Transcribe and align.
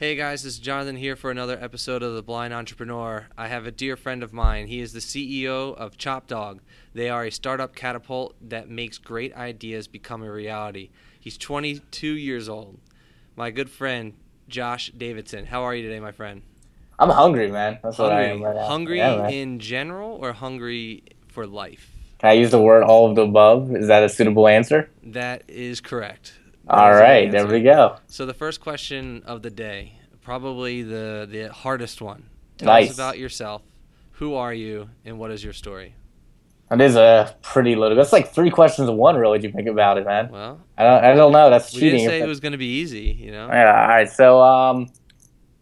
Hey 0.00 0.16
guys, 0.16 0.44
this 0.44 0.54
is 0.54 0.58
Jonathan 0.58 0.96
here 0.96 1.14
for 1.14 1.30
another 1.30 1.58
episode 1.60 2.02
of 2.02 2.14
The 2.14 2.22
Blind 2.22 2.54
Entrepreneur. 2.54 3.26
I 3.36 3.48
have 3.48 3.66
a 3.66 3.70
dear 3.70 3.98
friend 3.98 4.22
of 4.22 4.32
mine. 4.32 4.66
He 4.66 4.80
is 4.80 4.94
the 4.94 4.98
CEO 4.98 5.76
of 5.76 5.98
Chop 5.98 6.26
Dawg. 6.26 6.62
They 6.94 7.10
are 7.10 7.26
a 7.26 7.30
startup 7.30 7.74
catapult 7.76 8.34
that 8.48 8.70
makes 8.70 8.96
great 8.96 9.36
ideas 9.36 9.88
become 9.88 10.22
a 10.22 10.32
reality. 10.32 10.88
He's 11.20 11.36
22 11.36 12.14
years 12.14 12.48
old. 12.48 12.78
My 13.36 13.50
good 13.50 13.68
friend, 13.68 14.14
Josh 14.48 14.90
Davidson. 14.96 15.44
How 15.44 15.64
are 15.64 15.74
you 15.74 15.82
today, 15.82 16.00
my 16.00 16.12
friend? 16.12 16.40
I'm 16.98 17.10
hungry, 17.10 17.50
man. 17.50 17.78
That's 17.82 17.98
what 17.98 18.10
I 18.10 18.28
Hungry, 18.28 18.30
am 18.30 18.42
right 18.42 18.54
now. 18.56 18.66
hungry 18.68 18.98
Yeah, 19.00 19.28
in 19.28 19.58
general 19.58 20.12
or 20.12 20.32
hungry 20.32 21.02
for 21.28 21.46
life? 21.46 21.90
Can 22.20 22.30
I 22.30 22.32
use 22.32 22.52
the 22.52 22.58
word 22.58 22.84
all 22.84 23.10
of 23.10 23.16
the 23.16 23.22
above? 23.24 23.76
Is 23.76 23.88
that 23.88 24.02
a 24.02 24.08
suitable 24.08 24.48
answer? 24.48 24.88
That 25.02 25.42
is 25.46 25.82
correct. 25.82 26.32
That 26.70 26.78
All 26.78 26.90
is 26.92 26.96
the 26.98 27.02
right, 27.02 27.30
there 27.32 27.46
we 27.46 27.62
go. 27.62 27.96
So 28.06 28.26
the 28.26 28.34
first 28.34 28.60
question 28.60 29.22
of 29.26 29.42
the 29.42 29.50
day, 29.50 29.94
probably 30.22 30.82
the 30.82 31.26
the 31.30 31.52
hardest 31.52 32.00
one. 32.00 32.24
Tell 32.58 32.66
Nice. 32.66 32.90
us 32.90 32.94
about 32.94 33.18
yourself. 33.18 33.62
Who 34.12 34.34
are 34.34 34.54
you, 34.54 34.88
and 35.04 35.18
what 35.18 35.30
is 35.30 35.42
your 35.42 35.52
story? 35.52 35.94
That 36.68 36.80
is 36.80 36.94
a 36.94 37.34
pretty 37.42 37.74
loaded. 37.74 37.98
That's 37.98 38.12
like 38.12 38.32
three 38.32 38.50
questions 38.50 38.88
in 38.88 38.96
one, 38.96 39.16
really. 39.16 39.38
If 39.38 39.44
you 39.44 39.50
think 39.50 39.66
about 39.66 39.98
it, 39.98 40.06
man. 40.06 40.28
Well, 40.30 40.60
I 40.78 40.84
don't, 40.84 41.04
I 41.04 41.14
don't 41.16 41.32
know. 41.32 41.50
That's 41.50 41.72
we 41.74 41.80
cheating. 41.80 41.98
didn't 42.00 42.10
say 42.10 42.20
it 42.20 42.28
was 42.28 42.38
going 42.38 42.52
to 42.52 42.58
be 42.58 42.66
easy, 42.80 43.16
you 43.18 43.32
know. 43.32 43.48
Yeah, 43.48 43.82
all 43.82 43.88
right. 43.88 44.08
So, 44.08 44.40
um, 44.40 44.88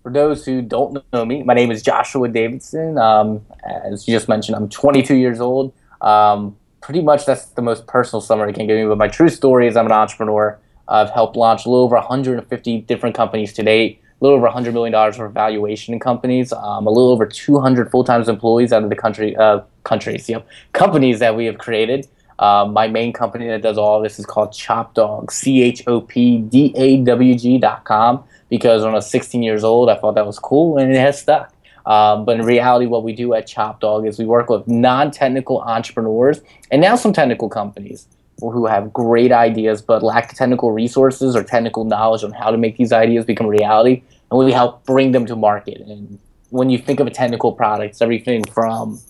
for 0.02 0.12
those 0.12 0.44
who 0.44 0.60
don't 0.60 1.02
know 1.14 1.24
me, 1.24 1.42
my 1.42 1.54
name 1.54 1.70
is 1.70 1.82
Joshua 1.82 2.28
Davidson. 2.28 2.98
Um, 2.98 3.46
as 3.64 4.06
you 4.06 4.14
just 4.14 4.28
mentioned, 4.28 4.56
I'm 4.56 4.68
22 4.68 5.14
years 5.14 5.40
old. 5.40 5.72
Um, 6.02 6.56
pretty 6.82 7.00
much 7.00 7.24
that's 7.24 7.46
the 7.46 7.62
most 7.62 7.86
personal 7.86 8.20
summary 8.20 8.50
I 8.50 8.52
can 8.52 8.66
give 8.66 8.76
you. 8.76 8.88
But 8.88 8.98
my 8.98 9.08
true 9.08 9.30
story 9.30 9.66
is 9.66 9.76
I'm 9.78 9.86
an 9.86 9.92
entrepreneur. 9.92 10.58
I've 10.88 11.10
helped 11.10 11.36
launch 11.36 11.66
a 11.66 11.68
little 11.68 11.84
over 11.84 11.96
150 11.96 12.80
different 12.82 13.14
companies 13.14 13.52
to 13.54 13.62
date. 13.62 14.00
A 14.20 14.24
little 14.24 14.36
over 14.36 14.46
100 14.46 14.74
million 14.74 14.92
dollars 14.92 15.16
for 15.16 15.28
valuation 15.28 15.94
in 15.94 16.00
companies. 16.00 16.52
Um, 16.52 16.86
a 16.86 16.90
little 16.90 17.10
over 17.10 17.26
200 17.26 17.90
full-time 17.90 18.22
employees 18.22 18.72
out 18.72 18.82
of 18.82 18.90
the 18.90 18.96
country, 18.96 19.36
uh, 19.36 19.60
countries, 19.84 20.28
yep, 20.28 20.46
companies 20.72 21.20
that 21.20 21.36
we 21.36 21.44
have 21.46 21.58
created. 21.58 22.08
Um, 22.40 22.72
my 22.72 22.86
main 22.86 23.12
company 23.12 23.48
that 23.48 23.62
does 23.62 23.78
all 23.78 24.00
this 24.00 24.18
is 24.18 24.26
called 24.26 24.52
Chop 24.52 24.94
Dawg, 24.94 25.30
C 25.32 25.62
H 25.62 25.82
O 25.86 26.00
P 26.00 26.38
D 26.38 26.72
A 26.76 27.02
W 27.02 27.34
G 27.36 27.58
dot 27.58 27.84
com. 27.84 28.24
Because 28.48 28.82
when 28.82 28.92
I 28.92 28.94
was 28.94 29.10
16 29.10 29.42
years 29.42 29.62
old, 29.62 29.90
I 29.90 29.96
thought 29.96 30.14
that 30.14 30.26
was 30.26 30.38
cool 30.38 30.78
and 30.78 30.90
it 30.90 30.98
has 30.98 31.20
stuck. 31.20 31.52
Um, 31.84 32.24
but 32.24 32.38
in 32.38 32.44
reality, 32.44 32.86
what 32.86 33.02
we 33.02 33.12
do 33.12 33.34
at 33.34 33.46
Chop 33.46 33.80
Dawg 33.80 34.06
is 34.06 34.18
we 34.18 34.24
work 34.24 34.50
with 34.50 34.66
non 34.68 35.10
technical 35.10 35.60
entrepreneurs 35.60 36.40
and 36.70 36.80
now 36.80 36.96
some 36.96 37.12
technical 37.12 37.48
companies 37.48 38.06
who 38.40 38.66
have 38.66 38.92
great 38.92 39.32
ideas 39.32 39.82
but 39.82 40.02
lack 40.02 40.34
technical 40.34 40.72
resources 40.72 41.34
or 41.34 41.42
technical 41.42 41.84
knowledge 41.84 42.22
on 42.22 42.30
how 42.32 42.50
to 42.50 42.56
make 42.56 42.76
these 42.76 42.92
ideas 42.92 43.24
become 43.24 43.46
reality. 43.46 44.02
And 44.30 44.38
we 44.38 44.52
help 44.52 44.84
bring 44.84 45.12
them 45.12 45.26
to 45.26 45.36
market. 45.36 45.80
And 45.80 46.18
when 46.50 46.70
you 46.70 46.78
think 46.78 47.00
of 47.00 47.06
a 47.06 47.10
technical 47.10 47.52
product, 47.52 47.90
it's 47.90 48.02
everything 48.02 48.44
from 48.44 49.00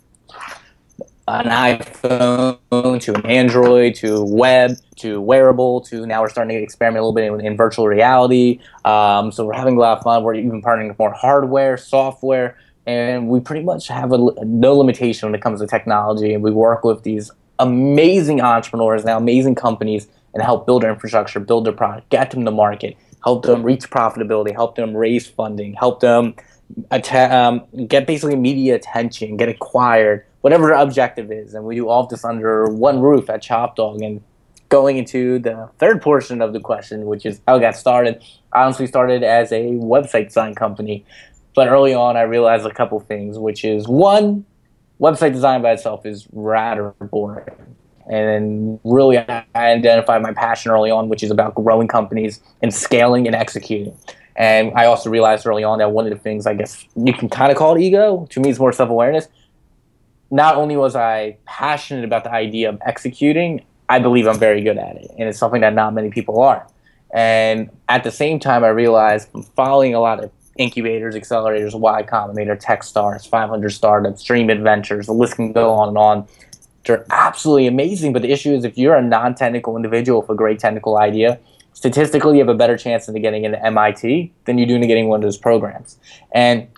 an 1.29 1.47
iPhone 1.47 3.01
to 3.03 3.15
an 3.15 3.27
Android 3.27 3.95
to 3.97 4.25
web 4.25 4.73
to 4.97 5.21
wearable 5.21 5.83
to 5.83 6.07
now 6.07 6.23
we're 6.23 6.31
starting 6.31 6.57
to 6.57 6.63
experiment 6.63 7.01
a 7.01 7.07
little 7.07 7.15
bit 7.15 7.25
in, 7.25 7.53
in 7.53 7.57
virtual 7.57 7.87
reality. 7.87 8.61
Um, 8.85 9.31
so 9.31 9.45
we're 9.45 9.53
having 9.53 9.77
a 9.77 9.81
lot 9.81 9.99
of 9.99 10.05
fun. 10.05 10.23
We're 10.23 10.35
even 10.35 10.63
partnering 10.63 10.89
with 10.89 10.99
more 10.99 11.13
hardware, 11.13 11.77
software, 11.77 12.57
and 12.87 13.29
we 13.29 13.41
pretty 13.41 13.63
much 13.63 13.89
have 13.89 14.13
a, 14.13 14.19
no 14.45 14.75
limitation 14.75 15.29
when 15.29 15.35
it 15.35 15.43
comes 15.43 15.61
to 15.61 15.67
technology. 15.67 16.33
And 16.33 16.43
we 16.43 16.51
work 16.51 16.83
with 16.83 17.03
these 17.03 17.31
amazing 17.59 18.41
entrepreneurs 18.41 19.05
now, 19.05 19.17
amazing 19.17 19.55
companies, 19.55 20.09
and 20.35 20.43
help 20.43 20.67
build 20.67 20.83
their 20.83 20.93
infrastructure, 20.93 21.41
build 21.41 21.65
their 21.67 21.73
product, 21.73 22.09
get 22.11 22.31
them 22.31 22.45
to 22.45 22.51
market, 22.51 22.97
help 23.25 23.45
them 23.45 23.63
reach 23.63 23.91
profitability, 23.91 24.53
help 24.53 24.77
them 24.77 24.97
raise 24.97 25.27
funding, 25.27 25.75
help 25.75 26.01
them 26.01 26.35
um, 26.91 27.65
get 27.87 28.07
basically 28.07 28.37
media 28.37 28.75
attention, 28.75 29.37
get 29.37 29.49
acquired, 29.49 30.25
whatever 30.43 30.69
their 30.69 30.77
objective 30.77 31.33
is. 31.33 31.55
And 31.55 31.65
we 31.65 31.77
do 31.77 31.89
all 31.89 32.05
of 32.05 32.11
this 32.11 32.25
under 32.25 32.67
one 32.67 33.01
roof 33.01 33.31
at 33.31 33.43
Chop 33.43 33.77
Dawg. 33.77 34.03
And 34.03 34.23
going 34.69 34.99
into 34.99 35.39
the 35.39 35.71
third 35.79 36.03
portion 36.03 36.43
of 36.43 36.53
the 36.53 36.61
question, 36.61 37.07
which 37.07 37.25
is 37.25 37.41
how 37.47 37.57
I 37.57 37.61
got 37.61 37.77
started, 37.77 38.23
I 38.53 38.65
honestly 38.65 38.87
started 38.87 39.23
as 39.23 39.51
a 39.53 39.63
website 39.73 40.27
design 40.27 40.55
company. 40.55 41.05
But 41.55 41.69
early 41.69 41.95
on, 41.95 42.17
I 42.17 42.23
realized 42.23 42.67
a 42.67 42.73
couple 42.73 43.01
things, 43.01 43.39
which 43.39 43.65
is 43.65 43.89
one, 43.89 44.45
website 45.01 45.33
design 45.33 45.63
by 45.63 45.73
itself 45.73 46.05
is 46.07 46.27
rather 46.33 46.95
boring. 47.01 47.47
And 48.11 48.81
really, 48.85 49.19
I 49.19 49.45
identified 49.55 50.23
my 50.23 50.33
passion 50.33 50.73
early 50.73 50.91
on, 50.91 51.09
which 51.09 51.23
is 51.23 51.31
about 51.31 51.55
growing 51.55 51.89
companies 51.89 52.41
and 52.63 52.73
scaling 52.73 53.27
and 53.27 53.37
executing. 53.37 53.95
And 54.35 54.73
I 54.75 54.87
also 54.87 55.11
realized 55.11 55.47
early 55.47 55.65
on 55.65 55.79
that 55.79 55.91
one 55.91 56.07
of 56.07 56.13
the 56.13 56.19
things, 56.19 56.47
I 56.47 56.55
guess 56.55 56.87
you 56.97 57.13
can 57.13 57.29
kind 57.29 57.53
of 57.53 57.59
call 57.59 57.77
it 57.77 57.83
ego, 57.83 58.27
to 58.31 58.41
me, 58.41 58.51
it's 58.51 58.59
more 58.59 58.73
self 58.73 58.89
awareness. 58.89 59.29
Not 60.31 60.57
only 60.57 60.77
was 60.77 60.95
I 60.95 61.39
passionate 61.45 62.05
about 62.05 62.25
the 62.25 62.33
idea 62.33 62.69
of 62.69 62.79
executing, 62.87 63.65
I 63.89 63.99
believe 63.99 64.27
I'm 64.27 64.39
very 64.39 64.63
good 64.63 64.79
at 64.79 64.97
it. 64.97 65.11
And 65.19 65.29
it's 65.29 65.39
something 65.39 65.63
that 65.63 65.75
not 65.75 65.93
many 65.93 66.11
people 66.11 66.41
are. 66.41 66.67
And 67.11 67.71
at 67.89 68.05
the 68.05 68.11
same 68.11 68.39
time, 68.39 68.65
I 68.65 68.69
realized 68.69 69.31
from 69.31 69.43
following 69.43 69.95
a 69.95 70.01
lot 70.01 70.23
of 70.23 70.31
incubators, 70.59 71.15
accelerators, 71.15 71.79
Y 71.79 72.03
Combinator, 72.03 72.61
Techstars, 72.61 73.27
500 73.29 73.71
Startups, 73.71 74.23
DreamIt 74.23 74.63
Ventures, 74.63 75.07
the 75.07 75.13
list 75.13 75.37
can 75.37 75.53
go 75.53 75.71
on 75.71 75.89
and 75.89 75.99
on. 75.99 76.29
They're 76.85 77.07
absolutely 77.11 77.67
amazing. 77.67 78.13
But 78.13 78.23
the 78.23 78.31
issue 78.31 78.53
is 78.53 78.65
if 78.65 78.77
you're 78.77 78.97
a 78.97 79.03
non 79.03 79.35
technical 79.35 79.77
individual 79.77 80.21
with 80.21 80.31
a 80.31 80.35
great 80.35 80.59
technical 80.59 80.99
idea, 80.99 81.39
statistically 81.73 82.39
you 82.39 82.41
have 82.41 82.49
a 82.49 82.59
better 82.59 82.77
chance 82.77 83.09
of 83.09 83.15
getting 83.21 83.45
into 83.45 83.65
MIT 83.65 84.33
than 84.45 84.59
you 84.59 84.67
do 84.67 84.75
into 84.75 84.87
getting 84.87 85.09
one 85.09 85.19
of 85.21 85.23
those 85.23 85.39
programs. 85.39 85.99
And 86.33 86.69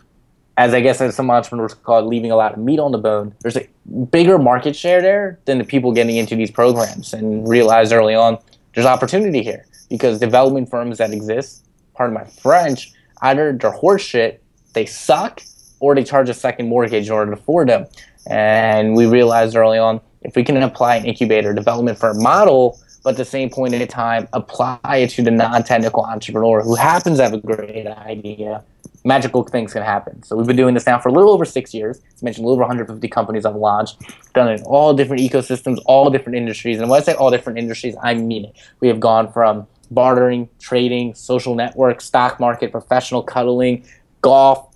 as 0.57 0.75
I 0.75 0.81
guess 0.81 1.01
as 1.01 1.15
some 1.15 1.31
entrepreneurs 1.31 1.75
call 1.75 2.01
it, 2.01 2.03
leaving 2.03 2.31
a 2.31 2.37
lot 2.37 2.53
of 2.53 2.59
meat 2.59 2.79
on 2.79 2.93
the 2.93 2.99
bone, 2.99 3.35
there's 3.41 3.57
a 3.57 3.67
bigger 4.11 4.39
market 4.39 4.77
share 4.77 5.01
there 5.01 5.39
than 5.47 5.59
the 5.59 5.65
people 5.65 5.93
getting 5.93 6.17
into 6.17 6.37
these 6.37 6.51
programs 6.51 7.15
and 7.15 7.49
realize 7.49 7.93
early 7.93 8.15
on 8.15 8.39
there's 8.75 8.87
opportunity 8.87 9.43
here 9.43 9.67
because 9.89 10.19
development 10.19 10.71
firms 10.71 10.99
that 10.99 11.13
exist, 11.13 11.65
pardon 11.95 12.15
my 12.15 12.25
French, 12.25 12.93
either 13.23 13.53
they're 13.53 13.73
horseshit, 13.73 14.39
they 14.75 14.87
suck, 14.87 15.43
or 15.81 15.95
they 15.95 16.05
charge 16.05 16.29
a 16.29 16.35
second 16.35 16.69
mortgage 16.69 17.07
in 17.07 17.13
order 17.13 17.35
to 17.35 17.41
afford 17.41 17.69
them. 17.69 17.87
And 18.29 18.95
we 18.95 19.07
realized 19.07 19.57
early 19.57 19.79
on 19.79 20.01
if 20.23 20.37
we 20.37 20.45
can 20.45 20.57
apply 20.59 20.97
an 20.97 21.07
incubator 21.07 21.55
development 21.55 21.99
firm 21.99 22.23
model, 22.23 22.79
but 23.03 23.11
at 23.11 23.17
the 23.17 23.25
same 23.25 23.49
point 23.49 23.73
in 23.73 23.87
time, 23.89 24.29
apply 24.35 24.79
it 24.85 25.11
to 25.11 25.23
the 25.23 25.31
non 25.31 25.63
technical 25.65 26.05
entrepreneur 26.05 26.63
who 26.63 26.75
happens 26.75 27.17
to 27.17 27.25
have 27.25 27.33
a 27.33 27.39
great 27.39 27.87
idea, 27.87 28.63
magical 29.05 29.43
things 29.43 29.73
can 29.73 29.83
happen. 29.83 30.23
So 30.23 30.37
we've 30.37 30.47
been 30.47 30.57
doing 30.57 30.75
this 30.75 30.87
now 30.87 30.99
for 30.99 31.09
a 31.09 31.13
little 31.13 31.31
over 31.31 31.47
six 31.47 31.73
years. 31.73 32.01
As 32.15 32.23
mentioned, 32.23 32.45
a 32.45 32.49
little 32.49 32.63
over 32.63 32.69
150 32.69 33.09
companies 33.09 33.47
I've 33.47 33.57
launched, 33.57 34.03
done 34.35 34.49
it 34.49 34.61
in 34.61 34.67
all 34.67 34.93
different 34.93 35.23
ecosystems, 35.23 35.79
all 35.87 36.11
different 36.11 36.37
industries. 36.37 36.79
And 36.79 36.91
when 36.91 37.01
I 37.01 37.03
say 37.03 37.15
all 37.15 37.31
different 37.31 37.59
industries, 37.59 37.97
I 38.03 38.15
mean 38.15 38.45
it. 38.45 38.57
We 38.81 38.89
have 38.89 39.01
gone 39.01 39.33
from 39.33 39.67
bartering, 39.91 40.49
trading, 40.61 41.15
social 41.15 41.55
network, 41.55 42.01
stock 42.01 42.39
market, 42.41 42.71
professional 42.71 43.23
cuddling, 43.23 43.85
golf, 44.21 44.75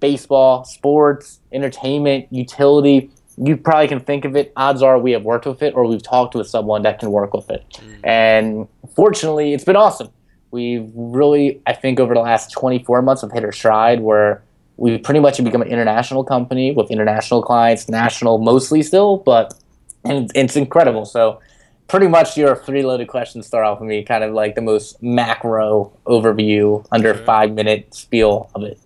baseball, 0.00 0.64
sports, 0.64 1.40
entertainment, 1.52 2.26
utility. 2.30 3.10
You 3.36 3.56
probably 3.56 3.88
can 3.88 4.00
think 4.00 4.24
of 4.24 4.36
it. 4.36 4.52
Odds 4.56 4.82
are 4.82 4.98
we 4.98 5.12
have 5.12 5.22
worked 5.22 5.46
with 5.46 5.62
it 5.62 5.74
or 5.74 5.86
we've 5.86 6.02
talked 6.02 6.34
with 6.34 6.46
someone 6.46 6.82
that 6.82 6.98
can 6.98 7.10
work 7.10 7.32
with 7.32 7.50
it. 7.50 7.64
Mm. 7.70 8.00
And 8.04 8.68
fortunately, 8.94 9.54
it's 9.54 9.64
been 9.64 9.76
awesome. 9.76 10.08
We've 10.50 10.90
really, 10.94 11.62
I 11.66 11.72
think, 11.72 12.00
over 12.00 12.12
the 12.12 12.20
last 12.20 12.52
24 12.52 13.02
months, 13.02 13.22
have 13.22 13.32
hit 13.32 13.44
our 13.44 13.52
stride 13.52 14.00
where 14.00 14.42
we've 14.76 15.02
pretty 15.02 15.20
much 15.20 15.36
have 15.36 15.44
become 15.44 15.62
an 15.62 15.68
international 15.68 16.24
company 16.24 16.72
with 16.72 16.90
international 16.90 17.42
clients, 17.42 17.88
national 17.88 18.38
mostly 18.38 18.82
still, 18.82 19.18
but 19.18 19.54
and 20.04 20.30
it's 20.34 20.56
incredible. 20.56 21.04
So, 21.04 21.40
pretty 21.90 22.06
much 22.06 22.36
your 22.36 22.54
three 22.54 22.82
loaded 22.82 23.08
questions 23.08 23.46
start 23.46 23.66
off 23.66 23.80
with 23.80 23.88
me, 23.88 24.04
kind 24.04 24.22
of 24.22 24.32
like 24.32 24.54
the 24.54 24.60
most 24.62 25.02
macro 25.02 25.92
overview 26.06 26.86
under 26.92 27.14
Sure. 27.14 27.24
five 27.24 27.52
minute 27.52 27.92
spiel 27.92 28.48
of 28.54 28.62
it. 28.62 28.78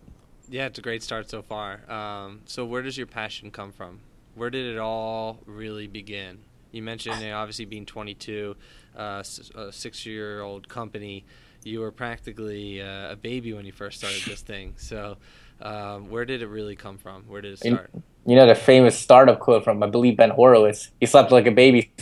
Yeah, 0.48 0.66
it's 0.66 0.78
a 0.78 0.82
great 0.82 1.02
start 1.02 1.28
so 1.28 1.42
far. 1.42 1.80
Um, 1.90 2.40
so, 2.46 2.64
where 2.64 2.80
does 2.80 2.96
your 2.96 3.06
passion 3.06 3.50
come 3.50 3.72
from? 3.72 4.00
Where 4.34 4.50
did 4.50 4.74
it 4.74 4.78
all 4.78 5.40
really 5.44 5.86
begin? 5.86 6.38
You 6.72 6.82
mentioned 6.82 7.20
you 7.20 7.28
know, 7.28 7.36
obviously 7.36 7.66
being 7.66 7.86
22, 7.86 8.56
uh, 8.96 9.22
a 9.54 9.72
six-year-old 9.72 10.68
company. 10.68 11.24
You 11.62 11.80
were 11.80 11.92
practically 11.92 12.80
uh, 12.80 13.12
a 13.12 13.16
baby 13.16 13.52
when 13.52 13.64
you 13.64 13.72
first 13.72 13.98
started 13.98 14.22
this 14.26 14.40
thing. 14.40 14.74
So, 14.76 15.18
um, 15.60 16.08
where 16.08 16.24
did 16.24 16.42
it 16.42 16.48
really 16.48 16.74
come 16.74 16.98
from? 16.98 17.24
Where 17.24 17.42
did 17.42 17.52
it 17.52 17.58
start? 17.58 17.90
You 18.26 18.36
know 18.36 18.46
the 18.46 18.54
famous 18.54 18.98
startup 18.98 19.40
quote 19.40 19.64
from 19.64 19.82
I 19.82 19.88
believe 19.88 20.16
Ben 20.16 20.30
Horowitz. 20.30 20.90
He 21.00 21.06
slept 21.06 21.30
like 21.30 21.46
a 21.46 21.50
baby 21.50 21.92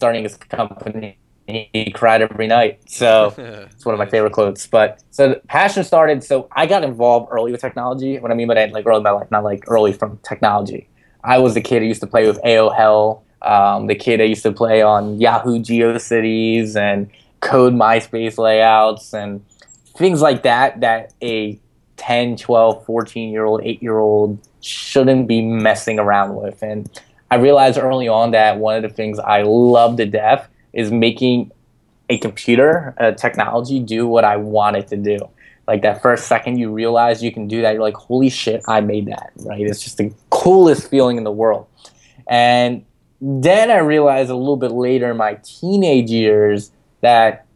starting 0.00 0.22
his 0.22 0.38
company. 0.38 1.18
He 1.46 1.92
cried 1.94 2.22
every 2.22 2.46
night. 2.46 2.80
So 2.88 3.34
It's 3.70 3.84
one 3.84 3.94
of 3.94 3.98
my 3.98 4.06
favorite 4.06 4.32
quotes. 4.32 4.66
But 4.66 5.02
so 5.10 5.28
the 5.28 5.36
passion 5.46 5.84
started. 5.84 6.24
So 6.24 6.48
I 6.52 6.64
got 6.64 6.84
involved 6.84 7.28
early 7.30 7.52
with 7.52 7.60
technology. 7.60 8.18
What 8.18 8.30
I 8.30 8.34
mean 8.34 8.48
by 8.48 8.54
that, 8.54 8.72
like 8.72 8.86
early 8.86 8.96
in 8.96 9.02
my 9.02 9.10
life, 9.10 9.30
not 9.30 9.44
like 9.44 9.64
early 9.66 9.92
from 9.92 10.18
technology. 10.22 10.88
I 11.22 11.36
was 11.38 11.52
the 11.52 11.60
kid 11.60 11.82
who 11.82 11.88
used 11.88 12.00
to 12.00 12.06
play 12.06 12.26
with 12.26 12.40
AOL. 12.42 13.20
Um, 13.42 13.88
the 13.88 13.94
kid 13.94 14.22
I 14.22 14.24
used 14.24 14.42
to 14.44 14.52
play 14.52 14.80
on 14.80 15.20
Yahoo 15.20 15.58
GeoCities 15.58 16.76
and 16.76 17.10
code 17.40 17.74
MySpace 17.74 18.38
layouts 18.38 19.12
and 19.12 19.44
things 19.98 20.22
like 20.22 20.44
that. 20.44 20.80
That 20.80 21.12
a 21.20 21.60
10, 21.98 22.38
12, 22.38 22.86
14 22.86 23.30
year 23.30 23.44
old, 23.44 23.60
8 23.62 23.82
year 23.82 23.98
old 23.98 24.38
shouldn't 24.62 25.28
be 25.28 25.42
messing 25.42 25.98
around 25.98 26.36
with. 26.36 26.62
And 26.62 26.88
I 27.30 27.36
realized 27.36 27.78
early 27.78 28.08
on 28.08 28.32
that 28.32 28.58
one 28.58 28.76
of 28.76 28.82
the 28.82 28.88
things 28.88 29.18
I 29.18 29.42
love 29.42 29.96
to 29.98 30.06
death 30.06 30.48
is 30.72 30.90
making 30.90 31.52
a 32.08 32.18
computer, 32.18 32.94
a 32.98 33.12
technology, 33.12 33.78
do 33.78 34.06
what 34.06 34.24
I 34.24 34.36
want 34.36 34.76
it 34.76 34.88
to 34.88 34.96
do. 34.96 35.18
Like 35.68 35.82
that 35.82 36.02
first 36.02 36.26
second 36.26 36.58
you 36.58 36.72
realize 36.72 37.22
you 37.22 37.30
can 37.30 37.46
do 37.46 37.62
that, 37.62 37.72
you're 37.72 37.82
like, 37.82 37.94
holy 37.94 38.28
shit, 38.28 38.62
I 38.66 38.80
made 38.80 39.06
that, 39.06 39.30
right? 39.36 39.60
It's 39.60 39.82
just 39.82 39.98
the 39.98 40.12
coolest 40.30 40.90
feeling 40.90 41.16
in 41.16 41.22
the 41.22 41.30
world. 41.30 41.68
And 42.26 42.84
then 43.20 43.70
I 43.70 43.78
realized 43.78 44.30
a 44.30 44.34
little 44.34 44.56
bit 44.56 44.72
later 44.72 45.12
in 45.12 45.16
my 45.16 45.38
teenage 45.44 46.10
years 46.10 46.72
that, 47.02 47.46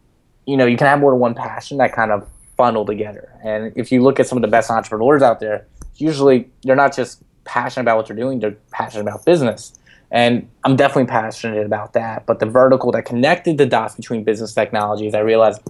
you 0.47 0.57
know, 0.57 0.67
you 0.67 0.77
can 0.77 0.87
have 0.87 1.01
more 1.01 1.11
than 1.11 1.19
one 1.19 1.35
passion 1.35 1.79
that 1.79 1.93
kind 1.93 2.13
of 2.13 2.29
funnel 2.57 2.85
together. 2.85 3.33
And 3.43 3.73
if 3.75 3.91
you 3.91 4.03
look 4.03 4.21
at 4.21 4.29
some 4.29 4.39
of 4.39 4.43
the 4.43 4.49
best 4.49 4.71
entrepreneurs 4.71 5.23
out 5.23 5.41
there, 5.41 5.67
usually 5.97 6.49
they're 6.63 6.77
not 6.77 6.95
just 6.95 7.23
passionate 7.45 7.83
about 7.83 7.97
what 7.97 8.07
they're 8.07 8.17
doing, 8.17 8.41
they're 8.41 8.57
passionate 8.71 9.03
about 9.03 9.25
business. 9.25 9.79
And 10.11 10.49
I'm 10.63 10.77
definitely 10.77 11.07
passionate 11.07 11.67
about 11.67 11.93
that. 11.95 12.27
But 12.27 12.39
the 12.39 12.47
vertical 12.47 12.93
that 12.93 13.05
connected 13.05 13.59
the 13.59 13.67
dots 13.67 13.97
between 13.97 14.23
business 14.23 14.55
technologies, 14.55 15.15
I 15.15 15.21
realized 15.21 15.61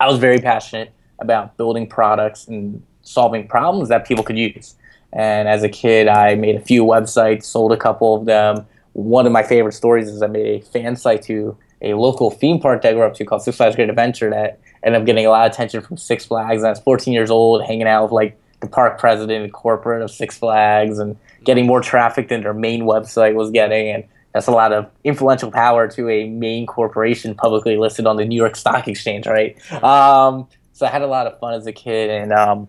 I 0.00 0.08
was 0.08 0.18
very 0.18 0.38
passionate 0.38 0.92
about 1.20 1.56
building 1.56 1.86
products 1.86 2.48
and 2.48 2.82
solving 3.02 3.46
problems 3.46 3.88
that 3.88 4.06
people 4.06 4.24
could 4.24 4.38
use. 4.38 4.74
And 5.12 5.48
as 5.48 5.62
a 5.62 5.68
kid, 5.68 6.08
I 6.08 6.34
made 6.34 6.56
a 6.56 6.60
few 6.60 6.84
websites, 6.84 7.44
sold 7.44 7.72
a 7.72 7.76
couple 7.76 8.14
of 8.14 8.26
them. 8.26 8.66
One 8.92 9.26
of 9.26 9.32
my 9.32 9.42
favorite 9.42 9.72
stories 9.72 10.08
is 10.08 10.22
I 10.22 10.26
made 10.26 10.46
a 10.46 10.64
fan 10.64 10.96
site 10.96 11.22
to 11.22 11.56
a 11.80 11.94
local 11.94 12.30
theme 12.30 12.60
park 12.60 12.82
that 12.82 12.90
I 12.90 12.92
grew 12.92 13.02
up 13.02 13.14
to 13.14 13.24
called 13.24 13.42
Six 13.42 13.56
Flags 13.56 13.76
Great 13.76 13.88
Adventure 13.88 14.30
that 14.30 14.60
ended 14.82 15.00
up 15.00 15.06
getting 15.06 15.26
a 15.26 15.30
lot 15.30 15.46
of 15.46 15.52
attention 15.52 15.80
from 15.80 15.96
Six 15.96 16.26
Flags. 16.26 16.62
And 16.62 16.66
I 16.66 16.70
was 16.70 16.80
14 16.80 17.14
years 17.14 17.30
old, 17.30 17.64
hanging 17.64 17.86
out 17.86 18.04
with 18.04 18.12
like 18.12 18.38
the 18.60 18.66
park 18.66 18.98
president 18.98 19.44
and 19.44 19.52
corporate 19.52 20.02
of 20.02 20.10
Six 20.10 20.38
Flags 20.38 20.98
and 20.98 21.16
getting 21.44 21.66
more 21.66 21.80
traffic 21.80 22.28
than 22.28 22.42
their 22.42 22.54
main 22.54 22.82
website 22.82 23.34
was 23.34 23.50
getting. 23.50 23.88
And 23.88 24.04
that's 24.32 24.46
a 24.46 24.52
lot 24.52 24.72
of 24.72 24.90
influential 25.04 25.50
power 25.50 25.88
to 25.88 26.08
a 26.08 26.28
main 26.28 26.66
corporation 26.66 27.34
publicly 27.34 27.76
listed 27.76 28.06
on 28.06 28.16
the 28.16 28.24
New 28.24 28.36
York 28.36 28.56
Stock 28.56 28.88
Exchange, 28.88 29.26
right? 29.26 29.56
Um, 29.82 30.48
so 30.72 30.86
I 30.86 30.90
had 30.90 31.02
a 31.02 31.08
lot 31.08 31.26
of 31.26 31.40
fun 31.40 31.54
as 31.54 31.66
a 31.66 31.72
kid, 31.72 32.08
and 32.08 32.32
um, 32.32 32.68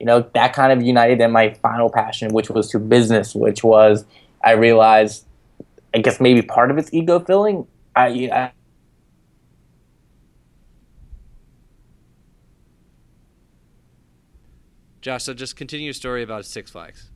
you 0.00 0.06
know 0.06 0.24
that 0.32 0.54
kind 0.54 0.72
of 0.72 0.82
united 0.82 1.20
in 1.20 1.30
my 1.32 1.52
final 1.60 1.90
passion, 1.90 2.32
which 2.32 2.48
was 2.48 2.70
to 2.70 2.78
business, 2.78 3.34
which 3.34 3.62
was 3.62 4.06
I 4.42 4.52
realized, 4.52 5.26
I 5.94 5.98
guess 5.98 6.18
maybe 6.18 6.40
part 6.40 6.70
of 6.70 6.78
it's 6.78 6.88
ego 6.94 7.20
filling. 7.20 7.66
I, 7.94 8.30
I 8.32 8.52
Josh, 15.02 15.24
so 15.24 15.34
just 15.34 15.56
continue 15.56 15.86
your 15.86 15.94
story 15.94 16.22
about 16.22 16.46
Six 16.46 16.70
Flags. 16.70 17.10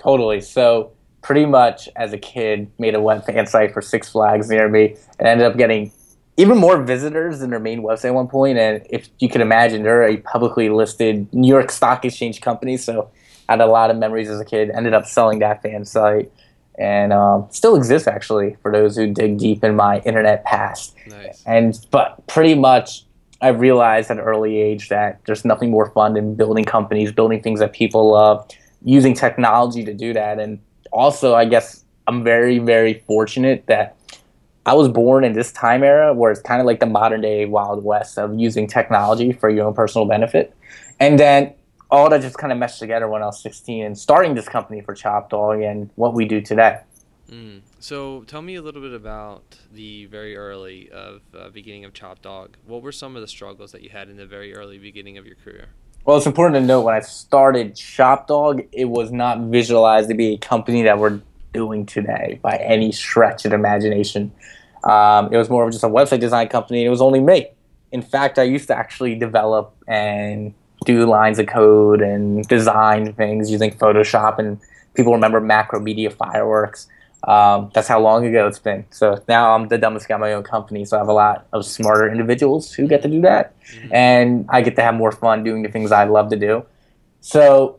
Totally. 0.00 0.40
So 0.40 0.92
pretty 1.22 1.46
much 1.46 1.88
as 1.94 2.12
a 2.12 2.18
kid, 2.18 2.70
made 2.80 2.96
a 2.96 3.00
web 3.00 3.24
fan 3.24 3.46
site 3.46 3.72
for 3.72 3.80
Six 3.80 4.10
Flags 4.10 4.50
near 4.50 4.68
me, 4.68 4.96
and 5.20 5.28
ended 5.28 5.46
up 5.46 5.56
getting 5.56 5.92
even 6.36 6.58
more 6.58 6.82
visitors 6.82 7.38
than 7.38 7.50
their 7.50 7.60
main 7.60 7.82
website 7.82 8.06
at 8.06 8.14
one 8.14 8.26
point. 8.26 8.58
And 8.58 8.84
if 8.90 9.08
you 9.20 9.28
can 9.28 9.40
imagine, 9.40 9.84
they're 9.84 10.02
a 10.02 10.16
publicly 10.16 10.68
listed 10.68 11.32
New 11.32 11.48
York 11.48 11.70
Stock 11.70 12.04
Exchange 12.04 12.40
company, 12.40 12.76
so 12.76 13.10
I 13.48 13.52
had 13.52 13.60
a 13.60 13.66
lot 13.66 13.90
of 13.90 13.96
memories 13.96 14.28
as 14.28 14.40
a 14.40 14.44
kid. 14.44 14.70
Ended 14.70 14.92
up 14.92 15.06
selling 15.06 15.38
that 15.38 15.62
fan 15.62 15.84
site, 15.84 16.32
and 16.76 17.12
um, 17.12 17.46
still 17.50 17.76
exists 17.76 18.08
actually 18.08 18.56
for 18.62 18.72
those 18.72 18.96
who 18.96 19.06
dig 19.06 19.38
deep 19.38 19.62
in 19.62 19.76
my 19.76 20.00
internet 20.00 20.44
past. 20.44 20.96
Nice. 21.06 21.40
And 21.46 21.78
but 21.92 22.26
pretty 22.26 22.56
much 22.56 23.04
I 23.42 23.48
realized 23.48 24.10
at 24.10 24.18
an 24.18 24.22
early 24.22 24.58
age 24.58 24.88
that 24.88 25.20
there's 25.26 25.44
nothing 25.44 25.70
more 25.70 25.90
fun 25.90 26.14
than 26.14 26.36
building 26.36 26.64
companies, 26.64 27.10
building 27.10 27.42
things 27.42 27.58
that 27.58 27.72
people 27.72 28.12
love, 28.12 28.48
using 28.84 29.14
technology 29.14 29.84
to 29.84 29.92
do 29.92 30.12
that. 30.14 30.38
And 30.38 30.60
also, 30.92 31.34
I 31.34 31.44
guess 31.44 31.84
I'm 32.06 32.22
very, 32.22 32.60
very 32.60 33.02
fortunate 33.06 33.66
that 33.66 33.96
I 34.64 34.74
was 34.74 34.88
born 34.88 35.24
in 35.24 35.32
this 35.32 35.50
time 35.50 35.82
era 35.82 36.14
where 36.14 36.30
it's 36.30 36.40
kind 36.40 36.60
of 36.60 36.66
like 36.66 36.78
the 36.78 36.86
modern 36.86 37.20
day 37.20 37.44
Wild 37.46 37.82
West 37.82 38.16
of 38.16 38.38
using 38.38 38.68
technology 38.68 39.32
for 39.32 39.50
your 39.50 39.66
own 39.66 39.74
personal 39.74 40.06
benefit. 40.06 40.54
And 41.00 41.18
then 41.18 41.54
all 41.90 42.08
that 42.10 42.22
just 42.22 42.38
kind 42.38 42.52
of 42.52 42.58
meshed 42.58 42.78
together 42.78 43.08
when 43.08 43.22
I 43.22 43.26
was 43.26 43.42
16 43.42 43.84
and 43.84 43.98
starting 43.98 44.34
this 44.36 44.48
company 44.48 44.82
for 44.82 44.94
Chop 44.94 45.30
Dawg 45.30 45.60
and 45.62 45.90
what 45.96 46.14
we 46.14 46.26
do 46.26 46.40
today. 46.40 46.78
Mm. 47.28 47.60
So 47.82 48.22
tell 48.28 48.42
me 48.42 48.54
a 48.54 48.62
little 48.62 48.80
bit 48.80 48.92
about 48.92 49.56
the 49.72 50.06
very 50.06 50.36
early 50.36 50.88
of 50.90 51.20
uh, 51.36 51.48
beginning 51.48 51.84
of 51.84 51.92
Chop 51.92 52.22
Dawg. 52.22 52.56
What 52.64 52.80
were 52.80 52.92
some 52.92 53.16
of 53.16 53.22
the 53.22 53.26
struggles 53.26 53.72
that 53.72 53.82
you 53.82 53.90
had 53.90 54.08
in 54.08 54.16
the 54.16 54.24
very 54.24 54.54
early 54.54 54.78
beginning 54.78 55.18
of 55.18 55.26
your 55.26 55.34
career? 55.34 55.70
Well, 56.04 56.16
it's 56.16 56.26
important 56.26 56.62
to 56.62 56.64
note 56.64 56.82
when 56.82 56.94
I 56.94 57.00
started 57.00 57.74
Chop 57.74 58.28
Dawg, 58.28 58.62
it 58.70 58.84
was 58.84 59.10
not 59.10 59.40
visualized 59.40 60.08
to 60.10 60.14
be 60.14 60.34
a 60.34 60.38
company 60.38 60.82
that 60.82 61.00
we're 61.00 61.20
doing 61.52 61.84
today 61.84 62.38
by 62.40 62.56
any 62.58 62.92
stretch 62.92 63.44
of 63.46 63.52
imagination. 63.52 64.30
Um, 64.84 65.32
it 65.32 65.36
was 65.36 65.50
more 65.50 65.66
of 65.66 65.72
just 65.72 65.82
a 65.82 65.88
website 65.88 66.20
design 66.20 66.46
company. 66.50 66.84
It 66.84 66.88
was 66.88 67.02
only 67.02 67.18
me. 67.18 67.48
In 67.90 68.00
fact, 68.00 68.38
I 68.38 68.44
used 68.44 68.68
to 68.68 68.78
actually 68.78 69.16
develop 69.16 69.74
and 69.88 70.54
do 70.84 71.04
lines 71.04 71.40
of 71.40 71.48
code 71.48 72.00
and 72.00 72.46
design 72.46 73.12
things 73.14 73.50
using 73.50 73.72
Photoshop, 73.72 74.38
and 74.38 74.60
people 74.94 75.12
remember 75.12 75.40
Macromedia 75.40 76.12
Fireworks. 76.12 76.86
Um, 77.24 77.70
that's 77.72 77.86
how 77.86 78.00
long 78.00 78.26
ago 78.26 78.48
it's 78.48 78.58
been. 78.58 78.84
So 78.90 79.22
now 79.28 79.54
I'm 79.54 79.68
the 79.68 79.78
dumbest 79.78 80.08
guy 80.08 80.16
in 80.16 80.20
my 80.20 80.32
own 80.32 80.42
company. 80.42 80.84
So 80.84 80.96
I 80.96 81.00
have 81.00 81.08
a 81.08 81.12
lot 81.12 81.46
of 81.52 81.64
smarter 81.64 82.10
individuals 82.10 82.72
who 82.72 82.88
get 82.88 83.02
to 83.02 83.08
do 83.08 83.20
that. 83.22 83.54
Mm-hmm. 83.60 83.94
And 83.94 84.46
I 84.48 84.62
get 84.62 84.76
to 84.76 84.82
have 84.82 84.94
more 84.94 85.12
fun 85.12 85.44
doing 85.44 85.62
the 85.62 85.68
things 85.68 85.92
I 85.92 86.04
love 86.04 86.30
to 86.30 86.36
do. 86.36 86.66
So 87.20 87.78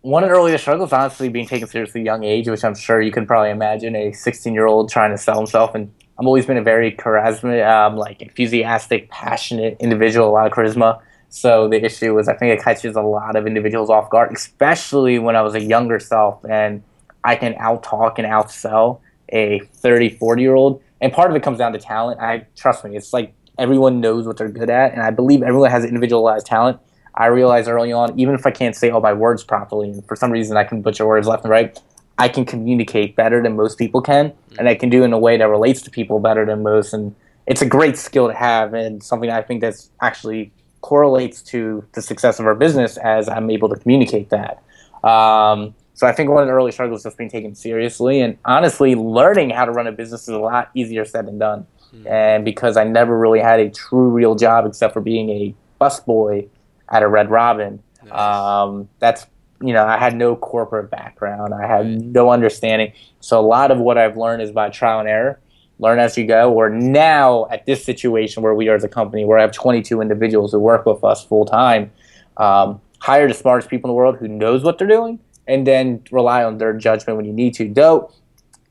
one 0.00 0.22
of 0.22 0.30
the 0.30 0.36
earliest 0.36 0.64
struggles, 0.64 0.92
honestly, 0.92 1.28
being 1.28 1.46
taken 1.46 1.68
seriously 1.68 2.00
at 2.00 2.04
a 2.04 2.06
young 2.06 2.24
age, 2.24 2.48
which 2.48 2.64
I'm 2.64 2.74
sure 2.74 3.00
you 3.00 3.12
can 3.12 3.26
probably 3.26 3.50
imagine 3.50 3.94
a 3.96 4.12
16 4.12 4.54
year 4.54 4.66
old 4.66 4.90
trying 4.90 5.10
to 5.10 5.18
sell 5.18 5.36
himself. 5.36 5.74
And 5.74 5.92
I've 6.18 6.26
always 6.26 6.46
been 6.46 6.56
a 6.56 6.62
very 6.62 6.92
charismatic, 6.92 7.66
um, 7.66 7.96
like 7.96 8.22
enthusiastic, 8.22 9.10
passionate 9.10 9.76
individual, 9.80 10.28
a 10.28 10.32
lot 10.32 10.46
of 10.46 10.52
charisma. 10.52 11.00
So 11.28 11.68
the 11.68 11.84
issue 11.84 12.14
was, 12.14 12.28
I 12.28 12.34
think 12.34 12.58
it 12.58 12.62
catches 12.62 12.96
a 12.96 13.02
lot 13.02 13.34
of 13.34 13.46
individuals 13.46 13.90
off 13.90 14.08
guard, 14.08 14.32
especially 14.32 15.18
when 15.18 15.36
I 15.36 15.42
was 15.42 15.54
a 15.54 15.60
younger 15.60 15.98
self. 15.98 16.44
And 16.44 16.82
I 17.24 17.36
can 17.36 17.54
out 17.58 17.82
talk 17.82 18.18
and 18.18 18.28
outsell 18.28 19.00
a 19.30 19.60
30, 19.60 20.10
40 20.10 20.42
year 20.42 20.54
old. 20.54 20.82
And 21.00 21.12
part 21.12 21.30
of 21.30 21.36
it 21.36 21.42
comes 21.42 21.58
down 21.58 21.72
to 21.72 21.78
talent. 21.78 22.20
I 22.20 22.46
trust 22.56 22.84
me, 22.84 22.96
it's 22.96 23.12
like 23.12 23.34
everyone 23.58 24.00
knows 24.00 24.26
what 24.26 24.36
they're 24.36 24.48
good 24.48 24.70
at, 24.70 24.92
and 24.92 25.02
I 25.02 25.10
believe 25.10 25.42
everyone 25.42 25.70
has 25.70 25.84
individualized 25.84 26.46
talent. 26.46 26.78
I 27.14 27.26
realized 27.26 27.68
early 27.68 27.92
on, 27.92 28.18
even 28.18 28.34
if 28.34 28.44
I 28.44 28.50
can't 28.50 28.74
say 28.74 28.90
all 28.90 29.00
my 29.00 29.12
words 29.12 29.44
properly, 29.44 29.90
and 29.90 30.04
for 30.06 30.16
some 30.16 30.30
reason 30.30 30.56
I 30.56 30.64
can 30.64 30.82
butcher 30.82 31.06
words 31.06 31.26
left 31.26 31.44
and 31.44 31.50
right, 31.50 31.78
I 32.18 32.28
can 32.28 32.44
communicate 32.44 33.16
better 33.16 33.42
than 33.42 33.56
most 33.56 33.78
people 33.78 34.00
can, 34.00 34.32
and 34.58 34.68
I 34.68 34.74
can 34.74 34.90
do 34.90 35.02
it 35.02 35.06
in 35.06 35.12
a 35.12 35.18
way 35.18 35.36
that 35.36 35.48
relates 35.48 35.82
to 35.82 35.90
people 35.90 36.20
better 36.20 36.44
than 36.44 36.62
most. 36.62 36.92
And 36.92 37.14
it's 37.46 37.62
a 37.62 37.66
great 37.66 37.96
skill 37.96 38.28
to 38.28 38.34
have, 38.34 38.74
and 38.74 39.02
something 39.02 39.30
I 39.30 39.42
think 39.42 39.60
that's 39.60 39.90
actually 40.00 40.52
correlates 40.80 41.40
to 41.42 41.84
the 41.92 42.02
success 42.02 42.38
of 42.38 42.46
our 42.46 42.54
business 42.54 42.96
as 42.98 43.28
I'm 43.28 43.50
able 43.50 43.68
to 43.68 43.76
communicate 43.76 44.30
that. 44.30 44.62
Um, 45.08 45.74
so 45.94 46.08
I 46.08 46.12
think 46.12 46.28
one 46.28 46.42
of 46.42 46.48
the 46.48 46.52
early 46.52 46.72
struggles 46.72 47.00
is 47.00 47.04
just 47.04 47.16
being 47.16 47.30
taken 47.30 47.54
seriously, 47.54 48.20
and 48.20 48.36
honestly, 48.44 48.96
learning 48.96 49.50
how 49.50 49.64
to 49.64 49.70
run 49.70 49.86
a 49.86 49.92
business 49.92 50.22
is 50.22 50.28
a 50.28 50.38
lot 50.38 50.70
easier 50.74 51.04
said 51.04 51.26
than 51.26 51.38
done. 51.38 51.66
Mm-hmm. 51.94 52.08
And 52.08 52.44
because 52.44 52.76
I 52.76 52.82
never 52.82 53.16
really 53.16 53.38
had 53.38 53.60
a 53.60 53.70
true, 53.70 54.10
real 54.10 54.34
job 54.34 54.66
except 54.66 54.92
for 54.92 55.00
being 55.00 55.30
a 55.30 55.54
busboy 55.80 56.48
at 56.88 57.04
a 57.04 57.08
Red 57.08 57.30
Robin, 57.30 57.80
nice. 58.02 58.12
um, 58.12 58.88
that's 58.98 59.26
you 59.60 59.72
know 59.72 59.86
I 59.86 59.96
had 59.96 60.16
no 60.16 60.34
corporate 60.34 60.90
background, 60.90 61.54
I 61.54 61.64
had 61.64 61.86
right. 61.86 62.00
no 62.00 62.30
understanding. 62.30 62.92
So 63.20 63.38
a 63.38 63.46
lot 63.46 63.70
of 63.70 63.78
what 63.78 63.96
I've 63.96 64.16
learned 64.16 64.42
is 64.42 64.50
by 64.50 64.70
trial 64.70 64.98
and 64.98 65.08
error. 65.08 65.38
Learn 65.78 66.00
as 66.00 66.16
you 66.16 66.26
go. 66.26 66.50
We're 66.50 66.68
now 66.68 67.46
at 67.50 67.66
this 67.66 67.84
situation 67.84 68.42
where 68.42 68.54
we 68.54 68.68
are 68.68 68.76
as 68.76 68.84
a 68.84 68.88
company 68.88 69.24
where 69.24 69.38
I 69.38 69.42
have 69.42 69.52
22 69.52 70.00
individuals 70.00 70.52
who 70.52 70.60
work 70.60 70.86
with 70.86 71.02
us 71.02 71.24
full 71.24 71.44
time. 71.44 71.92
Um, 72.36 72.80
hire 72.98 73.26
the 73.28 73.34
smartest 73.34 73.70
people 73.70 73.90
in 73.90 73.92
the 73.92 73.96
world 73.96 74.16
who 74.16 74.28
knows 74.28 74.62
what 74.62 74.78
they're 74.78 74.88
doing 74.88 75.18
and 75.46 75.66
then 75.66 76.02
rely 76.10 76.44
on 76.44 76.58
their 76.58 76.72
judgment 76.72 77.16
when 77.16 77.26
you 77.26 77.32
need 77.32 77.54
to. 77.54 77.72
Though, 77.72 78.12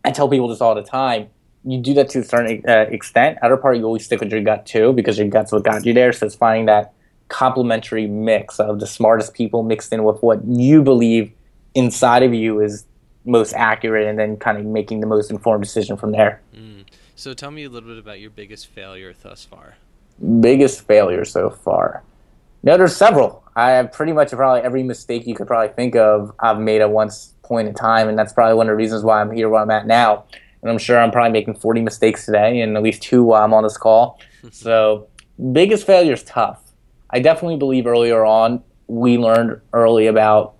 I 0.03 0.12
tell 0.12 0.30
people 0.30 0.48
this 0.48 0.62
all 0.62 0.75
the 0.75 0.84
time. 0.84 1.30
You 1.65 1.80
do 1.80 1.94
that 1.94 2.10
to 2.10 2.20
a 2.20 2.24
certain 2.24 2.62
uh, 2.68 2.86
extent. 2.89 3.38
Other 3.42 3.56
part, 3.58 3.77
you 3.77 3.86
always 3.86 4.03
stick 4.03 4.20
with 4.20 4.32
your 4.32 4.42
gut 4.42 4.65
too, 4.65 4.92
because 4.94 5.18
your 5.18 5.27
gut's 5.27 5.51
what 5.51 5.63
got 5.63 5.86
you 5.86 5.94
there. 5.94 6.12
So 6.12 6.25
it's 6.25 6.36
finding 6.36 6.65
that 6.65 6.94
complementary 7.30 8.06
mix 8.06 8.60
of 8.60 8.80
the 8.80 8.88
smartest 8.88 9.34
people 9.34 9.63
mixed 9.63 9.94
in 9.94 10.03
with 10.03 10.22
what 10.22 10.46
you 10.46 10.84
believe 10.84 11.32
inside 11.74 12.22
of 12.22 12.34
you 12.34 12.60
is 12.60 12.86
most 13.25 13.53
accurate, 13.53 14.08
and 14.08 14.20
then 14.20 14.36
kind 14.36 14.58
of 14.58 14.65
making 14.65 15.00
the 15.00 15.08
most 15.08 15.32
informed 15.32 15.63
decision 15.63 15.96
from 15.96 16.12
there. 16.12 16.42
Mm. 16.53 16.84
So 17.15 17.34
tell 17.34 17.51
me 17.51 17.63
a 17.63 17.70
little 17.70 17.88
bit 17.88 17.98
about 17.98 18.20
your 18.20 18.30
biggest 18.30 18.68
failure 18.68 19.13
thus 19.13 19.46
far. 19.46 19.75
Biggest 20.42 20.86
failure 20.86 21.24
so 21.24 21.50
far. 21.50 22.03
No, 22.63 22.77
there's 22.77 22.96
several. 22.96 23.43
I 23.55 23.72
have 23.72 23.91
pretty 23.91 24.13
much 24.13 24.32
probably 24.32 24.62
every 24.62 24.84
mistake 24.84 25.27
you 25.27 25.36
could 25.36 25.48
probably 25.48 25.74
think 25.75 25.96
of. 25.96 26.34
I've 26.39 26.60
made 26.60 26.82
at 26.82 26.89
once 26.89 27.34
point 27.43 27.67
in 27.67 27.74
time, 27.74 28.08
and 28.08 28.17
that's 28.17 28.32
probably 28.32 28.55
one 28.55 28.67
of 28.67 28.72
the 28.72 28.77
reasons 28.77 29.03
why 29.03 29.20
I'm 29.22 29.32
here 29.32 29.50
where 29.50 29.62
I'm 29.62 29.70
at 29.70 29.86
now. 29.86 30.25
And 30.62 30.72
I'm 30.72 30.77
sure 30.77 30.98
I'm 30.98 31.12
probably 31.12 31.32
making 31.32 31.55
40 31.55 31.82
mistakes 31.82 32.25
today, 32.25 32.62
and 32.62 32.77
at 32.77 32.84
least 32.84 33.03
two 33.03 33.24
while 33.24 33.43
I'm 33.43 33.53
on 33.53 33.63
this 33.63 33.77
call. 33.77 34.20
so, 34.51 35.08
biggest 35.51 35.86
failure 35.86 36.13
is 36.13 36.24
tough. 36.24 36.72
I 37.10 37.20
definitely 37.20 37.58
believe 37.58 37.86
earlier 37.86 38.25
on 38.25 38.63
we 38.88 39.17
learned 39.17 39.60
early 39.74 40.08
about 40.08 40.55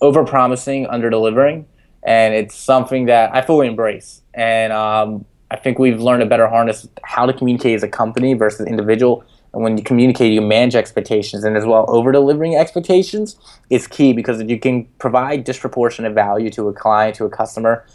over 0.00 0.24
promising, 0.24 0.86
under 0.86 1.10
delivering, 1.10 1.66
and 2.02 2.34
it's 2.34 2.54
something 2.56 3.06
that 3.06 3.34
I 3.34 3.42
fully 3.42 3.66
embrace. 3.66 4.22
And 4.32 4.72
um, 4.72 5.24
I 5.50 5.56
think 5.56 5.78
we've 5.78 6.00
learned 6.00 6.22
a 6.22 6.26
better 6.26 6.48
harness 6.48 6.88
how 7.02 7.26
to 7.26 7.32
communicate 7.32 7.74
as 7.76 7.82
a 7.82 7.88
company 7.88 8.34
versus 8.34 8.66
individual. 8.66 9.24
And 9.54 9.62
when 9.62 9.78
you 9.78 9.84
communicate, 9.84 10.32
you 10.32 10.40
manage 10.42 10.74
expectations, 10.74 11.44
and 11.44 11.56
as 11.56 11.64
well 11.64 11.84
over 11.88 12.10
delivering 12.10 12.56
expectations 12.56 13.36
is 13.70 13.86
key 13.86 14.12
because 14.12 14.40
if 14.40 14.50
you 14.50 14.58
can 14.58 14.84
provide 14.98 15.44
disproportionate 15.44 16.12
value 16.12 16.50
to 16.50 16.68
a 16.68 16.72
client, 16.72 17.14
to 17.16 17.24
a 17.24 17.30
customer, 17.30 17.86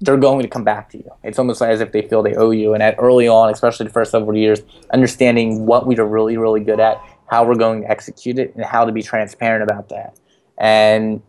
they're 0.00 0.16
going 0.16 0.42
to 0.42 0.48
come 0.48 0.64
back 0.64 0.90
to 0.90 0.98
you. 0.98 1.10
It's 1.22 1.38
almost 1.38 1.62
as 1.62 1.80
if 1.80 1.92
they 1.92 2.02
feel 2.02 2.22
they 2.22 2.34
owe 2.34 2.50
you. 2.50 2.74
And 2.74 2.82
at 2.82 2.96
early 2.98 3.28
on, 3.28 3.50
especially 3.50 3.86
the 3.86 3.92
first 3.92 4.10
several 4.10 4.36
years, 4.36 4.60
understanding 4.92 5.64
what 5.64 5.86
we 5.86 5.96
are 5.96 6.04
really, 6.04 6.36
really 6.36 6.60
good 6.60 6.80
at, 6.80 7.00
how 7.26 7.46
we're 7.46 7.54
going 7.54 7.82
to 7.82 7.90
execute 7.90 8.38
it, 8.38 8.54
and 8.54 8.64
how 8.64 8.84
to 8.84 8.92
be 8.92 9.02
transparent 9.02 9.62
about 9.62 9.88
that. 9.88 10.18
And 10.58 11.22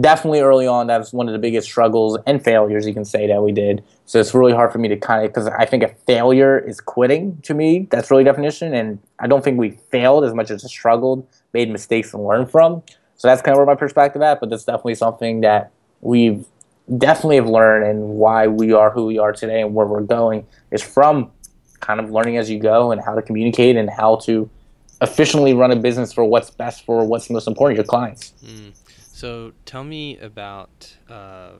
definitely 0.00 0.40
early 0.40 0.66
on, 0.66 0.88
that 0.88 0.98
was 0.98 1.12
one 1.12 1.28
of 1.28 1.32
the 1.32 1.38
biggest 1.38 1.68
struggles 1.68 2.18
and 2.26 2.42
failures 2.42 2.86
you 2.86 2.94
can 2.94 3.04
say 3.04 3.26
that 3.28 3.42
we 3.42 3.52
did. 3.52 3.82
So 4.10 4.18
it's 4.18 4.34
really 4.34 4.52
hard 4.52 4.72
for 4.72 4.78
me 4.78 4.88
to 4.88 4.96
kind 4.96 5.24
of 5.24 5.32
because 5.32 5.46
I 5.46 5.64
think 5.66 5.84
a 5.84 5.88
failure 6.04 6.58
is 6.58 6.80
quitting 6.80 7.40
to 7.42 7.54
me. 7.54 7.86
That's 7.92 8.10
really 8.10 8.24
definition, 8.24 8.74
and 8.74 8.98
I 9.20 9.28
don't 9.28 9.44
think 9.44 9.56
we 9.56 9.70
failed 9.92 10.24
as 10.24 10.34
much 10.34 10.50
as 10.50 10.68
struggled, 10.68 11.24
made 11.52 11.70
mistakes, 11.70 12.12
and 12.12 12.26
learned 12.26 12.50
from. 12.50 12.82
So 13.14 13.28
that's 13.28 13.40
kind 13.40 13.52
of 13.52 13.58
where 13.58 13.66
my 13.66 13.76
perspective 13.76 14.20
at. 14.20 14.40
But 14.40 14.50
that's 14.50 14.64
definitely 14.64 14.96
something 14.96 15.42
that 15.42 15.70
we've 16.00 16.44
definitely 16.98 17.36
have 17.36 17.46
learned 17.46 17.86
and 17.88 18.08
why 18.16 18.48
we 18.48 18.72
are 18.72 18.90
who 18.90 19.06
we 19.06 19.20
are 19.20 19.32
today 19.32 19.60
and 19.60 19.76
where 19.76 19.86
we're 19.86 20.00
going 20.00 20.44
is 20.72 20.82
from 20.82 21.30
kind 21.78 22.00
of 22.00 22.10
learning 22.10 22.36
as 22.36 22.50
you 22.50 22.58
go 22.58 22.90
and 22.90 23.00
how 23.00 23.14
to 23.14 23.22
communicate 23.22 23.76
and 23.76 23.88
how 23.88 24.16
to 24.16 24.50
efficiently 25.00 25.54
run 25.54 25.70
a 25.70 25.76
business 25.76 26.12
for 26.12 26.24
what's 26.24 26.50
best 26.50 26.84
for 26.84 27.06
what's 27.06 27.30
most 27.30 27.46
important 27.46 27.76
your 27.76 27.86
clients. 27.86 28.32
Mm. 28.44 28.72
So 28.96 29.52
tell 29.66 29.84
me 29.84 30.18
about 30.18 30.96
uh, 31.08 31.50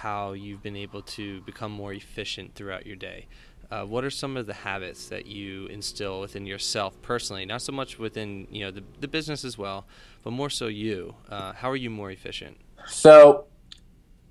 how 0.00 0.32
you've 0.32 0.62
been 0.62 0.76
able 0.76 1.02
to 1.02 1.42
become 1.42 1.70
more 1.70 1.92
efficient 1.92 2.54
throughout 2.54 2.86
your 2.86 2.96
day. 2.96 3.26
Uh, 3.70 3.84
what 3.84 4.02
are 4.02 4.10
some 4.10 4.36
of 4.36 4.46
the 4.46 4.54
habits 4.54 5.08
that 5.08 5.26
you 5.26 5.66
instill 5.66 6.20
within 6.20 6.46
yourself 6.46 7.00
personally? 7.02 7.44
Not 7.44 7.60
so 7.62 7.72
much 7.72 7.98
within 7.98 8.48
you 8.50 8.64
know 8.64 8.70
the, 8.70 8.82
the 9.00 9.06
business 9.06 9.44
as 9.44 9.58
well, 9.58 9.86
but 10.24 10.30
more 10.32 10.50
so 10.50 10.66
you. 10.68 11.14
Uh, 11.28 11.52
how 11.52 11.70
are 11.70 11.76
you 11.76 11.90
more 11.90 12.10
efficient? 12.10 12.56
So 12.86 13.44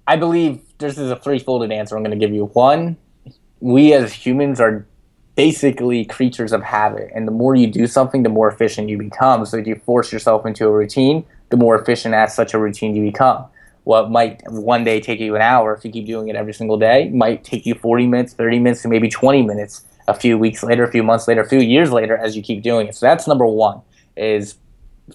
I 0.07 0.15
believe 0.15 0.61
this 0.79 0.97
is 0.97 1.11
a 1.11 1.15
three-folded 1.15 1.71
answer 1.71 1.95
I'm 1.95 2.03
going 2.03 2.19
to 2.19 2.25
give 2.25 2.33
you. 2.33 2.45
One, 2.45 2.97
we 3.59 3.93
as 3.93 4.11
humans 4.11 4.59
are 4.59 4.87
basically 5.35 6.03
creatures 6.03 6.51
of 6.51 6.63
habit, 6.63 7.11
and 7.13 7.27
the 7.27 7.31
more 7.31 7.55
you 7.55 7.67
do 7.67 7.85
something, 7.85 8.23
the 8.23 8.29
more 8.29 8.49
efficient 8.49 8.89
you 8.89 8.97
become. 8.97 9.45
So 9.45 9.57
if 9.57 9.67
you 9.67 9.75
force 9.75 10.11
yourself 10.11 10.45
into 10.47 10.65
a 10.65 10.71
routine, 10.71 11.23
the 11.49 11.57
more 11.57 11.79
efficient 11.79 12.15
at 12.15 12.31
such 12.31 12.55
a 12.55 12.59
routine 12.59 12.95
you 12.95 13.03
become. 13.03 13.45
What 13.89 14.11
might 14.11 14.43
one 14.51 14.83
day 14.83 14.99
take 14.99 15.19
you 15.19 15.35
an 15.35 15.41
hour 15.41 15.73
if 15.73 15.83
you 15.83 15.89
keep 15.89 16.05
doing 16.05 16.27
it 16.27 16.35
every 16.35 16.53
single 16.53 16.77
day 16.77 17.09
might 17.09 17.43
take 17.43 17.65
you 17.65 17.73
40 17.73 18.05
minutes, 18.05 18.33
30 18.33 18.59
minutes, 18.59 18.83
to 18.83 18.87
maybe 18.87 19.09
20 19.09 19.41
minutes 19.41 19.83
a 20.07 20.13
few 20.13 20.37
weeks 20.37 20.61
later, 20.61 20.83
a 20.83 20.91
few 20.91 21.01
months 21.01 21.27
later, 21.27 21.41
a 21.41 21.49
few 21.49 21.59
years 21.59 21.91
later 21.91 22.15
as 22.15 22.37
you 22.37 22.43
keep 22.43 22.61
doing 22.61 22.85
it. 22.85 22.93
So 22.93 23.07
that's 23.07 23.25
number 23.25 23.47
one 23.47 23.81
is 24.15 24.57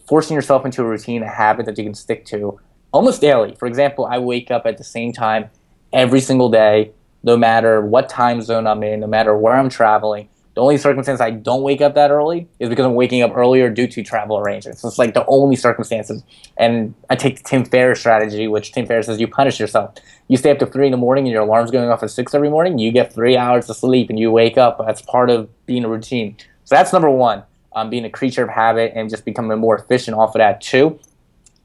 forcing 0.08 0.34
yourself 0.34 0.64
into 0.64 0.82
a 0.82 0.86
routine, 0.86 1.22
a 1.22 1.30
habit 1.30 1.66
that 1.66 1.78
you 1.78 1.84
can 1.84 1.94
stick 1.94 2.26
to 2.26 2.58
almost 2.90 3.20
daily. 3.20 3.54
For 3.54 3.68
example, 3.68 4.06
I 4.06 4.18
wake 4.18 4.50
up 4.50 4.66
at 4.66 4.76
the 4.76 4.82
same 4.82 5.12
time 5.12 5.50
every 5.92 6.20
single 6.20 6.48
day, 6.48 6.90
no 7.22 7.36
matter 7.36 7.80
what 7.80 8.08
time 8.08 8.42
zone 8.42 8.66
I'm 8.66 8.82
in, 8.82 8.98
no 8.98 9.06
matter 9.06 9.38
where 9.38 9.54
I'm 9.54 9.68
traveling. 9.68 10.28
The 10.54 10.60
only 10.60 10.78
circumstance 10.78 11.20
I 11.20 11.30
don't 11.30 11.62
wake 11.62 11.80
up 11.80 11.96
that 11.96 12.12
early 12.12 12.48
is 12.60 12.68
because 12.68 12.86
I'm 12.86 12.94
waking 12.94 13.22
up 13.22 13.36
earlier 13.36 13.68
due 13.70 13.88
to 13.88 14.02
travel 14.04 14.38
arrangements. 14.38 14.82
So 14.82 14.88
it's 14.88 14.98
like 14.98 15.12
the 15.12 15.26
only 15.26 15.56
circumstances. 15.56 16.22
And 16.56 16.94
I 17.10 17.16
take 17.16 17.38
the 17.38 17.42
Tim 17.42 17.64
Ferriss 17.64 17.98
strategy, 17.98 18.46
which 18.46 18.70
Tim 18.70 18.86
Ferriss 18.86 19.06
says 19.06 19.20
you 19.20 19.26
punish 19.26 19.58
yourself. 19.58 19.96
You 20.28 20.36
stay 20.36 20.52
up 20.52 20.60
to 20.60 20.66
three 20.66 20.86
in 20.86 20.92
the 20.92 20.96
morning 20.96 21.24
and 21.24 21.32
your 21.32 21.42
alarm's 21.42 21.72
going 21.72 21.88
off 21.88 22.04
at 22.04 22.10
six 22.10 22.34
every 22.34 22.50
morning. 22.50 22.78
You 22.78 22.92
get 22.92 23.12
three 23.12 23.36
hours 23.36 23.68
of 23.68 23.76
sleep 23.76 24.10
and 24.10 24.18
you 24.18 24.30
wake 24.30 24.56
up. 24.56 24.78
That's 24.86 25.02
part 25.02 25.28
of 25.28 25.48
being 25.66 25.84
a 25.84 25.88
routine. 25.88 26.36
So 26.64 26.76
that's 26.76 26.92
number 26.92 27.10
one. 27.10 27.42
Um, 27.76 27.90
being 27.90 28.04
a 28.04 28.10
creature 28.10 28.44
of 28.44 28.50
habit 28.50 28.92
and 28.94 29.10
just 29.10 29.24
becoming 29.24 29.58
more 29.58 29.76
efficient 29.76 30.16
off 30.16 30.36
of 30.36 30.38
that. 30.38 30.60
Two, 30.60 31.00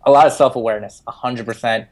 a 0.03 0.09
lot 0.09 0.25
of 0.25 0.33
self 0.33 0.55
awareness, 0.55 1.03
hundred 1.07 1.45
percent. 1.45 1.87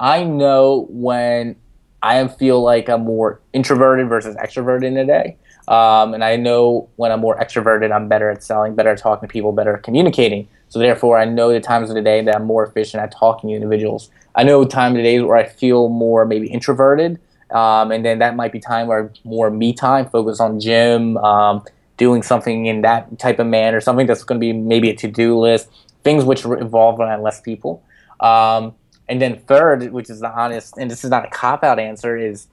I 0.00 0.24
know 0.24 0.88
when 0.90 1.54
I 2.02 2.26
feel 2.26 2.60
like 2.62 2.88
I'm 2.88 3.02
more 3.02 3.40
introverted 3.52 4.08
versus 4.08 4.34
extroverted 4.36 4.86
in 4.86 4.96
a 4.96 5.06
day. 5.06 5.36
Um, 5.70 6.14
and 6.14 6.24
I 6.24 6.34
know 6.34 6.88
when 6.96 7.12
I'm 7.12 7.20
more 7.20 7.38
extroverted, 7.38 7.94
I'm 7.94 8.08
better 8.08 8.28
at 8.28 8.42
selling, 8.42 8.74
better 8.74 8.90
at 8.90 8.98
talking 8.98 9.28
to 9.28 9.32
people, 9.32 9.52
better 9.52 9.76
at 9.76 9.84
communicating. 9.84 10.48
So 10.68 10.80
therefore, 10.80 11.16
I 11.16 11.24
know 11.24 11.52
the 11.52 11.60
times 11.60 11.90
of 11.90 11.94
the 11.94 12.02
day 12.02 12.22
that 12.22 12.34
I'm 12.34 12.44
more 12.44 12.66
efficient 12.66 13.00
at 13.02 13.12
talking 13.12 13.50
to 13.50 13.54
individuals. 13.54 14.10
I 14.34 14.42
know 14.42 14.64
time 14.64 14.92
of 14.92 14.96
the 14.96 15.04
days 15.04 15.22
where 15.22 15.36
I 15.36 15.46
feel 15.46 15.88
more 15.88 16.26
maybe 16.26 16.48
introverted, 16.48 17.20
um, 17.50 17.92
and 17.92 18.04
then 18.04 18.18
that 18.18 18.34
might 18.34 18.50
be 18.50 18.58
time 18.58 18.88
where 18.88 19.12
more 19.24 19.48
me 19.48 19.72
time, 19.72 20.08
focus 20.08 20.40
on 20.40 20.58
gym, 20.58 21.16
um, 21.18 21.64
doing 21.96 22.22
something 22.22 22.66
in 22.66 22.82
that 22.82 23.18
type 23.18 23.38
of 23.38 23.46
manner, 23.46 23.80
something 23.80 24.06
that's 24.06 24.24
going 24.24 24.40
to 24.40 24.44
be 24.44 24.52
maybe 24.52 24.90
a 24.90 24.94
to-do 24.94 25.38
list, 25.38 25.68
things 26.02 26.24
which 26.24 26.44
involve 26.44 26.98
around 26.98 27.22
less 27.22 27.40
people. 27.40 27.82
Um, 28.18 28.74
and 29.08 29.20
then 29.20 29.40
third, 29.40 29.92
which 29.92 30.10
is 30.10 30.20
the 30.20 30.30
honest, 30.30 30.78
and 30.78 30.90
this 30.90 31.04
is 31.04 31.10
not 31.10 31.26
a 31.26 31.30
cop-out 31.30 31.78
answer, 31.78 32.16
is 32.16 32.48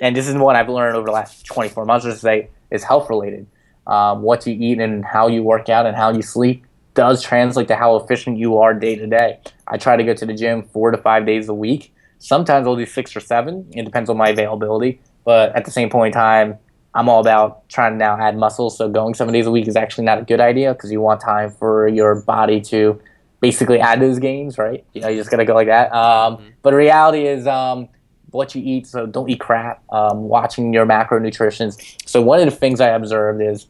and 0.00 0.14
this 0.14 0.28
is 0.28 0.34
what 0.34 0.56
I've 0.56 0.68
learned 0.68 0.96
over 0.96 1.06
the 1.06 1.12
last 1.12 1.46
24 1.46 1.84
months, 1.84 2.06
is 2.06 2.20
say 2.20 2.50
is 2.70 2.84
health 2.84 3.08
related. 3.08 3.46
Um, 3.86 4.22
what 4.22 4.46
you 4.46 4.54
eat 4.58 4.80
and 4.80 5.04
how 5.04 5.28
you 5.28 5.42
work 5.42 5.68
out 5.68 5.86
and 5.86 5.96
how 5.96 6.12
you 6.12 6.22
sleep 6.22 6.64
does 6.94 7.22
translate 7.22 7.68
to 7.68 7.76
how 7.76 7.96
efficient 7.96 8.38
you 8.38 8.58
are 8.58 8.74
day 8.74 8.96
to 8.96 9.06
day. 9.06 9.38
I 9.68 9.76
try 9.76 9.96
to 9.96 10.02
go 10.02 10.14
to 10.14 10.26
the 10.26 10.34
gym 10.34 10.64
four 10.64 10.90
to 10.90 10.98
five 10.98 11.24
days 11.26 11.48
a 11.48 11.54
week. 11.54 11.94
Sometimes 12.18 12.66
I'll 12.66 12.76
do 12.76 12.86
six 12.86 13.14
or 13.14 13.20
seven. 13.20 13.70
It 13.72 13.84
depends 13.84 14.10
on 14.10 14.16
my 14.16 14.30
availability. 14.30 15.00
But 15.24 15.54
at 15.54 15.64
the 15.64 15.70
same 15.70 15.90
point 15.90 16.14
in 16.14 16.20
time, 16.20 16.58
I'm 16.94 17.08
all 17.08 17.20
about 17.20 17.68
trying 17.68 17.92
to 17.92 17.98
now 17.98 18.18
add 18.18 18.36
muscle. 18.36 18.70
So 18.70 18.88
going 18.88 19.14
seven 19.14 19.34
days 19.34 19.46
a 19.46 19.50
week 19.50 19.68
is 19.68 19.76
actually 19.76 20.04
not 20.04 20.18
a 20.18 20.22
good 20.22 20.40
idea 20.40 20.72
because 20.72 20.90
you 20.90 21.00
want 21.00 21.20
time 21.20 21.50
for 21.50 21.86
your 21.86 22.22
body 22.22 22.60
to 22.62 23.00
basically 23.40 23.78
add 23.78 24.00
those 24.00 24.18
gains, 24.18 24.56
right? 24.56 24.84
You 24.94 25.02
know, 25.02 25.08
you 25.08 25.16
just 25.16 25.30
got 25.30 25.36
to 25.36 25.44
go 25.44 25.54
like 25.54 25.66
that. 25.66 25.92
Um, 25.92 26.38
mm-hmm. 26.38 26.48
But 26.62 26.70
the 26.70 26.76
reality 26.76 27.26
is, 27.26 27.46
um, 27.46 27.88
what 28.30 28.54
you 28.54 28.62
eat. 28.64 28.86
So 28.86 29.06
don't 29.06 29.28
eat 29.28 29.40
crap. 29.40 29.82
Um, 29.90 30.28
watching 30.28 30.72
your 30.72 30.86
macronutrition. 30.86 31.72
So 32.06 32.22
one 32.22 32.40
of 32.40 32.46
the 32.46 32.56
things 32.56 32.80
I 32.80 32.88
observed 32.88 33.42
is 33.42 33.66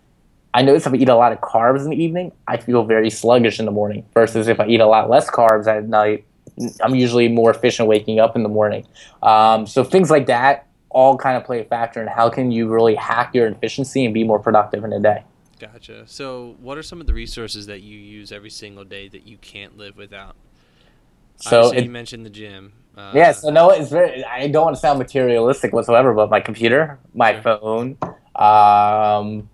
I 0.55 0.63
notice 0.63 0.87
if 0.87 0.93
I 0.95 0.97
eat 0.97 1.09
a 1.09 1.17
lot 1.17 1.33
of 1.33 1.41
carbs 1.41 1.85
in 1.85 1.91
the 1.91 2.03
evening, 2.03 2.33
I 2.49 2.57
feel 2.57 2.85
very 2.85 3.11
sluggish 3.11 3.59
in 3.59 3.67
the 3.67 3.73
morning. 3.73 4.05
Versus 4.15 4.49
if 4.49 4.59
I 4.59 4.67
eat 4.67 4.81
a 4.81 4.87
lot 4.87 5.11
less 5.11 5.31
carbs 5.31 5.67
at 5.67 5.89
night, 5.89 6.25
I'm 6.81 6.95
usually 6.95 7.29
more 7.29 7.51
efficient 7.51 7.89
waking 7.89 8.21
up 8.21 8.37
in 8.37 8.43
the 8.43 8.49
morning. 8.49 8.87
Um, 9.23 9.67
so 9.67 9.85
things 9.85 10.11
like 10.11 10.27
that 10.27 10.67
all 10.97 11.15
kind 11.19 11.37
of 11.37 11.45
play 11.45 11.61
a 11.61 11.65
factor 11.65 12.01
in 12.01 12.09
how 12.09 12.31
can 12.31 12.51
you 12.51 12.69
really 12.69 12.95
hack 12.95 13.35
your 13.35 13.47
efficiency 13.49 14.07
and 14.07 14.15
be 14.15 14.25
more 14.25 14.39
productive 14.39 14.83
in 14.83 14.95
a 14.95 14.99
day. 14.99 15.23
Gotcha. 15.59 16.05
So, 16.07 16.57
what 16.61 16.79
are 16.79 16.83
some 16.83 17.03
of 17.03 17.07
the 17.07 17.13
resources 17.13 17.67
that 17.67 17.83
you 17.83 17.99
use 17.99 18.33
every 18.33 18.51
single 18.51 18.85
day 18.85 19.09
that 19.09 19.27
you 19.27 19.37
can't 19.37 19.77
live 19.77 19.97
without? 19.97 20.37
So 21.37 21.73
it, 21.73 21.85
you 21.85 21.91
mentioned 21.91 22.25
the 22.25 22.31
gym. 22.31 22.73
Uh, 22.97 23.13
yeah, 23.15 23.33
so 23.33 23.51
no, 23.51 23.71
it's 23.71 23.91
very. 23.91 24.25
I 24.25 24.49
don't 24.49 24.65
want 24.65 24.77
to 24.77 24.81
sound 24.81 24.99
materialistic 24.99 25.73
whatsoever, 25.73 26.15
but 26.15 26.31
my 26.31 26.41
computer, 26.41 26.99
my 27.15 27.39
phone, 27.41 27.99
um, 28.35 29.51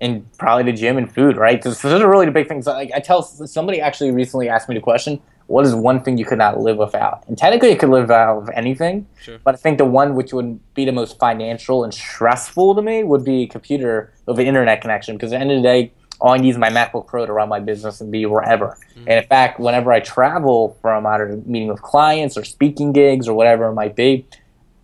and 0.00 0.30
probably 0.36 0.70
the 0.70 0.76
gym 0.76 0.98
and 0.98 1.10
food, 1.10 1.36
right? 1.36 1.62
So 1.64 1.70
those 1.70 2.02
are 2.02 2.10
really 2.10 2.26
the 2.26 2.32
big 2.32 2.48
things. 2.48 2.66
Like 2.66 2.90
I 2.94 3.00
tell 3.00 3.22
somebody 3.22 3.80
actually 3.80 4.10
recently 4.10 4.50
asked 4.50 4.68
me 4.68 4.74
the 4.74 4.82
question, 4.82 5.18
"What 5.46 5.64
is 5.64 5.74
one 5.74 6.02
thing 6.02 6.18
you 6.18 6.26
could 6.26 6.36
not 6.36 6.60
live 6.60 6.76
without?" 6.76 7.24
And 7.26 7.38
technically, 7.38 7.70
you 7.70 7.76
could 7.76 7.88
live 7.88 8.02
without 8.02 8.50
anything, 8.54 9.06
sure. 9.22 9.38
but 9.42 9.54
I 9.54 9.56
think 9.56 9.78
the 9.78 9.86
one 9.86 10.14
which 10.14 10.34
would 10.34 10.60
be 10.74 10.84
the 10.84 10.92
most 10.92 11.18
financial 11.18 11.84
and 11.84 11.94
stressful 11.94 12.74
to 12.74 12.82
me 12.82 13.02
would 13.02 13.24
be 13.24 13.44
a 13.44 13.46
computer 13.46 14.12
with 14.26 14.38
an 14.38 14.46
internet 14.46 14.82
connection. 14.82 15.16
Because 15.16 15.32
at 15.32 15.36
the 15.36 15.40
end 15.40 15.52
of 15.52 15.56
the 15.56 15.62
day, 15.62 15.92
all 16.22 16.34
I 16.34 16.38
need 16.38 16.50
is 16.50 16.58
my 16.58 16.70
MacBook 16.70 17.08
Pro 17.08 17.26
to 17.26 17.32
run 17.32 17.48
my 17.48 17.58
business 17.58 18.00
and 18.00 18.12
be 18.12 18.26
wherever. 18.26 18.78
Mm-hmm. 18.90 19.08
And 19.08 19.18
in 19.18 19.24
fact, 19.24 19.58
whenever 19.58 19.92
I 19.92 19.98
travel 19.98 20.78
from 20.80 21.04
either 21.04 21.42
meeting 21.44 21.66
with 21.66 21.82
clients 21.82 22.36
or 22.36 22.44
speaking 22.44 22.92
gigs 22.92 23.26
or 23.26 23.34
whatever 23.34 23.66
it 23.66 23.74
might 23.74 23.96
be, 23.96 24.24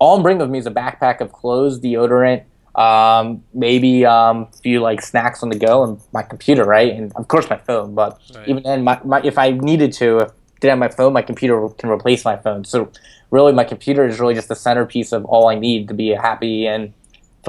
all 0.01 0.17
I'm 0.17 0.23
bringing 0.25 0.41
with 0.41 0.51
me 0.51 0.59
is 0.59 0.67
a 0.67 0.73
backpack 0.73 1.21
of 1.21 1.31
clothes, 1.31 1.79
deodorant, 1.79 2.43
um, 2.75 3.45
maybe 3.55 4.05
um, 4.05 4.49
a 4.53 4.57
few 4.59 4.81
like 4.81 5.01
snacks 5.01 5.45
on 5.45 5.51
the 5.51 5.59
go, 5.59 5.85
and 5.85 6.01
my 6.13 6.23
computer, 6.25 6.65
right? 6.65 6.93
And 6.93 7.13
of 7.15 7.29
course 7.29 7.49
my 7.49 7.57
phone. 7.57 7.95
But 7.95 8.21
right. 8.35 8.49
even 8.49 8.65
then, 8.65 8.83
my, 8.83 9.01
my, 9.05 9.23
if 9.23 9.39
I 9.39 9.53
needed 9.53 9.93
to, 9.95 10.19
if 10.19 10.31
I 10.31 10.35
didn't 10.59 10.71
have 10.71 10.79
my 10.81 10.89
phone, 10.89 11.13
my 11.13 11.23
computer 11.23 11.69
can 11.79 11.89
replace 11.89 12.25
my 12.25 12.37
phone. 12.37 12.65
So 12.65 12.91
really, 13.31 13.53
my 13.53 13.65
computer 13.65 14.05
is 14.09 14.19
really 14.19 14.35
just 14.35 14.49
the 14.49 14.57
centerpiece 14.57 15.13
of 15.13 15.25
all 15.25 15.49
I 15.49 15.55
need 15.55 15.87
to 15.87 15.95
be 15.95 16.11
a 16.13 16.21
happy 16.21 16.67
and 16.67 16.93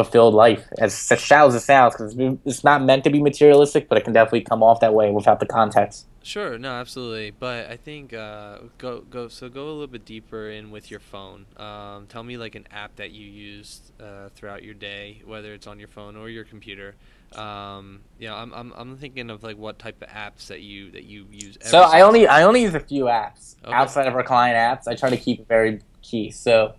fulfilled 0.03 0.33
life. 0.33 0.67
As, 0.79 0.93
as 1.11 1.19
shallow 1.19 1.49
as 1.49 1.55
it 1.55 1.61
sounds, 1.61 1.95
because 1.95 2.15
it's 2.45 2.63
not 2.63 2.83
meant 2.83 3.03
to 3.05 3.09
be 3.09 3.21
materialistic, 3.21 3.89
but 3.89 3.97
it 3.97 4.03
can 4.05 4.13
definitely 4.13 4.41
come 4.41 4.63
off 4.63 4.79
that 4.81 4.93
way 4.93 5.11
without 5.11 5.39
the 5.39 5.45
context. 5.45 6.07
Sure, 6.21 6.57
no, 6.57 6.71
absolutely. 6.73 7.31
But 7.31 7.69
I 7.71 7.77
think 7.77 8.13
uh, 8.13 8.59
go 8.77 9.01
go 9.01 9.29
so 9.29 9.47
go 9.49 9.65
a 9.67 9.71
little 9.71 9.87
bit 9.87 10.05
deeper 10.05 10.49
in 10.49 10.69
with 10.69 10.91
your 10.91 10.99
phone. 10.99 11.45
Um, 11.57 12.07
tell 12.07 12.23
me 12.23 12.37
like 12.37 12.55
an 12.55 12.67
app 12.71 12.97
that 12.97 13.11
you 13.11 13.25
use 13.25 13.91
uh, 13.99 14.29
throughout 14.35 14.63
your 14.63 14.73
day, 14.73 15.21
whether 15.25 15.53
it's 15.53 15.65
on 15.65 15.79
your 15.79 15.87
phone 15.87 16.15
or 16.17 16.29
your 16.29 16.43
computer, 16.43 16.95
Um, 17.31 18.01
yeah, 18.17 18.35
I'm, 18.35 18.51
I'm 18.53 18.73
I'm 18.75 18.97
thinking 18.97 19.29
of 19.29 19.43
like 19.43 19.57
what 19.57 19.79
type 19.79 20.01
of 20.01 20.09
apps 20.09 20.47
that 20.47 20.61
you 20.61 20.91
that 20.91 21.03
you 21.05 21.27
use. 21.31 21.57
every 21.61 21.71
So 21.71 21.81
I 21.83 22.01
only 22.01 22.25
day. 22.25 22.27
I 22.27 22.43
only 22.43 22.61
use 22.61 22.75
a 22.75 22.79
few 22.79 23.05
apps 23.05 23.55
Okay. 23.63 23.71
outside 23.71 24.07
of 24.07 24.15
our 24.15 24.23
client 24.23 24.57
apps. 24.57 24.87
I 24.91 24.95
try 24.95 25.09
to 25.09 25.17
keep 25.17 25.47
very 25.47 25.81
key. 26.01 26.31
So 26.31 26.75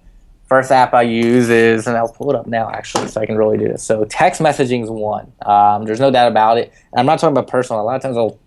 first 0.51 0.73
app 0.73 0.93
I 0.95 1.03
use 1.03 1.49
is, 1.49 1.87
and 1.87 1.97
I'll 1.97 2.13
pull 2.13 2.29
it 2.31 2.37
up 2.37 2.49
now 2.49 2.69
actually, 2.71 3.07
so 3.07 3.21
I 3.21 3.25
can 3.25 3.37
really 3.39 3.57
do 3.57 3.69
this. 3.69 3.85
So 3.85 4.05
text 4.05 4.43
messaging 4.43 4.83
is 4.83 4.91
one. 4.91 5.33
Um, 5.47 5.85
there's 5.85 6.01
no 6.01 6.11
doubt 6.11 6.27
about 6.27 6.59
it. 6.59 6.73
I'm 6.95 7.07
not 7.07 7.21
talking 7.21 7.37
about 7.37 7.47
personal. 7.47 7.81
A 7.81 7.85
lot 7.85 7.95
of 7.95 8.03
times 8.03 8.17
I'll 8.17 8.39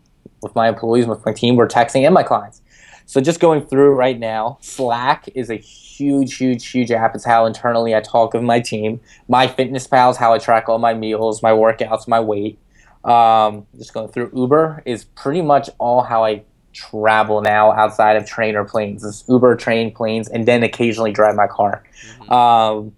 with 0.42 0.54
my 0.54 0.68
employees, 0.68 1.08
with 1.08 1.26
my 1.26 1.32
team, 1.32 1.56
we're 1.56 1.70
texting 1.70 2.06
and 2.06 2.14
my 2.14 2.22
clients. 2.22 2.62
So 3.06 3.22
just 3.22 3.40
going 3.40 3.66
through 3.66 3.96
right 3.96 4.20
now, 4.20 4.58
Slack 4.60 5.30
is 5.34 5.50
a 5.50 5.56
huge, 5.56 6.36
huge, 6.36 6.68
huge 6.68 6.92
app. 6.92 7.16
It's 7.16 7.24
how 7.24 7.46
internally 7.46 7.96
I 7.96 8.02
talk 8.02 8.34
with 8.34 8.44
my 8.44 8.60
team. 8.60 9.00
My 9.30 9.48
Fitness 9.48 9.88
Pal 9.88 10.12
is 10.12 10.18
how 10.18 10.34
I 10.34 10.40
track 10.40 10.68
all 10.68 10.80
my 10.80 10.94
meals, 10.94 11.42
my 11.42 11.52
workouts, 11.52 12.08
my 12.08 12.20
weight. 12.20 12.60
Um, 13.06 13.66
just 13.78 13.94
going 13.94 14.10
through 14.10 14.32
Uber 14.34 14.84
is 14.86 15.06
pretty 15.06 15.42
much 15.42 15.70
all 15.78 16.04
how 16.04 16.26
I 16.26 16.44
travel 16.74 17.42
now 17.42 17.72
outside 17.72 18.16
of 18.16 18.26
train 18.26 18.56
or 18.56 18.64
planes. 18.66 19.04
It's 19.04 19.24
Uber, 19.28 19.56
train, 19.56 19.94
planes, 19.94 20.28
and 20.28 20.46
then 20.46 20.64
occasionally 20.64 21.12
drive 21.12 21.36
my 21.36 21.48
car. 21.48 21.84
Mhm. 22.22 22.32
Um, 22.32 22.92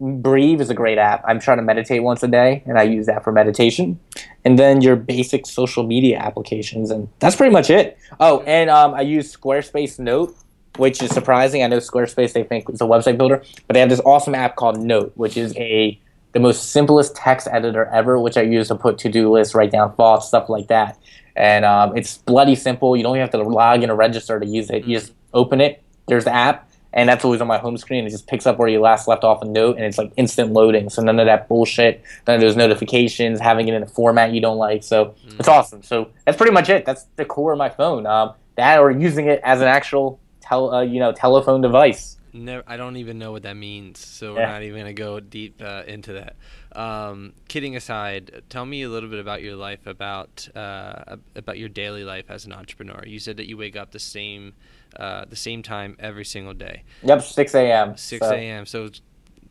Breathe 0.00 0.60
is 0.60 0.68
a 0.68 0.74
great 0.74 0.98
app. 0.98 1.22
I'm 1.28 1.38
trying 1.38 1.58
to 1.58 1.62
meditate 1.62 2.02
once 2.02 2.24
a 2.24 2.28
day, 2.28 2.64
and 2.66 2.76
I 2.76 2.82
use 2.82 3.06
that 3.06 3.22
for 3.22 3.30
meditation. 3.30 4.00
And 4.44 4.58
then 4.58 4.80
your 4.80 4.96
basic 4.96 5.46
social 5.46 5.84
media 5.84 6.18
applications, 6.18 6.90
and 6.90 7.08
that's 7.20 7.36
pretty 7.36 7.52
much 7.52 7.70
it. 7.70 7.96
Oh, 8.18 8.40
and 8.40 8.68
um, 8.68 8.94
I 8.94 9.02
use 9.02 9.34
Squarespace 9.34 10.00
Note, 10.00 10.34
which 10.76 11.00
is 11.02 11.12
surprising. 11.12 11.62
I 11.62 11.68
know 11.68 11.76
Squarespace 11.76 12.32
they 12.32 12.42
think 12.42 12.68
is 12.68 12.80
a 12.80 12.84
website 12.84 13.16
builder, 13.16 13.42
but 13.68 13.74
they 13.74 13.80
have 13.80 13.90
this 13.90 14.00
awesome 14.04 14.34
app 14.34 14.56
called 14.56 14.80
Note, 14.80 15.12
which 15.14 15.36
is 15.36 15.56
a 15.56 16.00
the 16.32 16.40
most 16.40 16.70
simplest 16.70 17.14
text 17.14 17.46
editor 17.52 17.84
ever, 17.86 18.18
which 18.18 18.36
I 18.36 18.42
use 18.42 18.68
to 18.68 18.74
put 18.74 18.98
to 18.98 19.08
do 19.08 19.30
lists, 19.30 19.54
write 19.54 19.70
down 19.70 19.94
thoughts, 19.94 20.26
stuff 20.26 20.48
like 20.48 20.66
that. 20.68 20.98
And 21.36 21.64
um, 21.64 21.96
it's 21.96 22.18
bloody 22.18 22.54
simple. 22.54 22.96
You 22.96 23.02
don't 23.02 23.16
even 23.16 23.22
have 23.22 23.30
to 23.30 23.42
log 23.42 23.82
in 23.82 23.90
or 23.90 23.96
register 23.96 24.38
to 24.38 24.46
use 24.46 24.70
it. 24.70 24.84
You 24.84 24.98
just 24.98 25.12
open 25.32 25.60
it. 25.60 25.82
There's 26.08 26.24
the 26.24 26.34
app, 26.34 26.68
and 26.92 27.08
that's 27.08 27.24
always 27.24 27.40
on 27.40 27.46
my 27.46 27.58
home 27.58 27.76
screen. 27.78 28.06
It 28.06 28.10
just 28.10 28.26
picks 28.26 28.46
up 28.46 28.58
where 28.58 28.68
you 28.68 28.80
last 28.80 29.08
left 29.08 29.24
off 29.24 29.40
a 29.42 29.46
note, 29.46 29.76
and 29.76 29.84
it's 29.84 29.96
like 29.98 30.12
instant 30.16 30.52
loading. 30.52 30.90
So 30.90 31.02
none 31.02 31.18
of 31.20 31.26
that 31.26 31.48
bullshit, 31.48 32.02
none 32.26 32.34
of 32.36 32.40
those 32.42 32.56
notifications, 32.56 33.40
having 33.40 33.68
it 33.68 33.74
in 33.74 33.82
a 33.82 33.86
format 33.86 34.32
you 34.32 34.40
don't 34.40 34.58
like. 34.58 34.82
So 34.82 35.14
it's 35.38 35.48
awesome. 35.48 35.82
So 35.82 36.10
that's 36.26 36.36
pretty 36.36 36.52
much 36.52 36.68
it. 36.68 36.84
That's 36.84 37.04
the 37.16 37.24
core 37.24 37.52
of 37.52 37.58
my 37.58 37.70
phone. 37.70 38.06
Um, 38.06 38.34
that 38.56 38.78
or 38.80 38.90
using 38.90 39.26
it 39.28 39.40
as 39.42 39.60
an 39.60 39.68
actual 39.68 40.20
tel- 40.40 40.74
uh, 40.74 40.82
you 40.82 41.00
know 41.00 41.12
telephone 41.12 41.60
device. 41.62 42.18
Never, 42.34 42.62
I 42.66 42.76
don't 42.78 42.96
even 42.96 43.18
know 43.18 43.30
what 43.30 43.42
that 43.42 43.56
means, 43.56 43.98
so 43.98 44.34
we're 44.34 44.46
not 44.46 44.62
even 44.62 44.80
gonna 44.80 44.94
go 44.94 45.20
deep 45.20 45.60
uh, 45.62 45.82
into 45.86 46.14
that. 46.14 46.36
Um, 46.74 47.32
kidding 47.48 47.76
aside, 47.76 48.42
tell 48.48 48.64
me 48.64 48.82
a 48.82 48.88
little 48.88 49.08
bit 49.08 49.18
about 49.18 49.42
your 49.42 49.56
life, 49.56 49.86
about 49.86 50.48
uh, 50.54 51.16
about 51.34 51.58
your 51.58 51.68
daily 51.68 52.04
life 52.04 52.26
as 52.30 52.44
an 52.46 52.52
entrepreneur. 52.52 53.02
You 53.06 53.18
said 53.18 53.36
that 53.36 53.46
you 53.48 53.56
wake 53.56 53.76
up 53.76 53.90
the 53.90 53.98
same 53.98 54.54
uh, 54.96 55.24
the 55.28 55.36
same 55.36 55.62
time 55.62 55.96
every 55.98 56.24
single 56.24 56.54
day, 56.54 56.82
Yep, 57.02 57.22
6 57.22 57.54
a.m. 57.54 57.96
6 57.96 58.26
So- 58.26 58.32
a.m. 58.34 58.66
So 58.66 58.90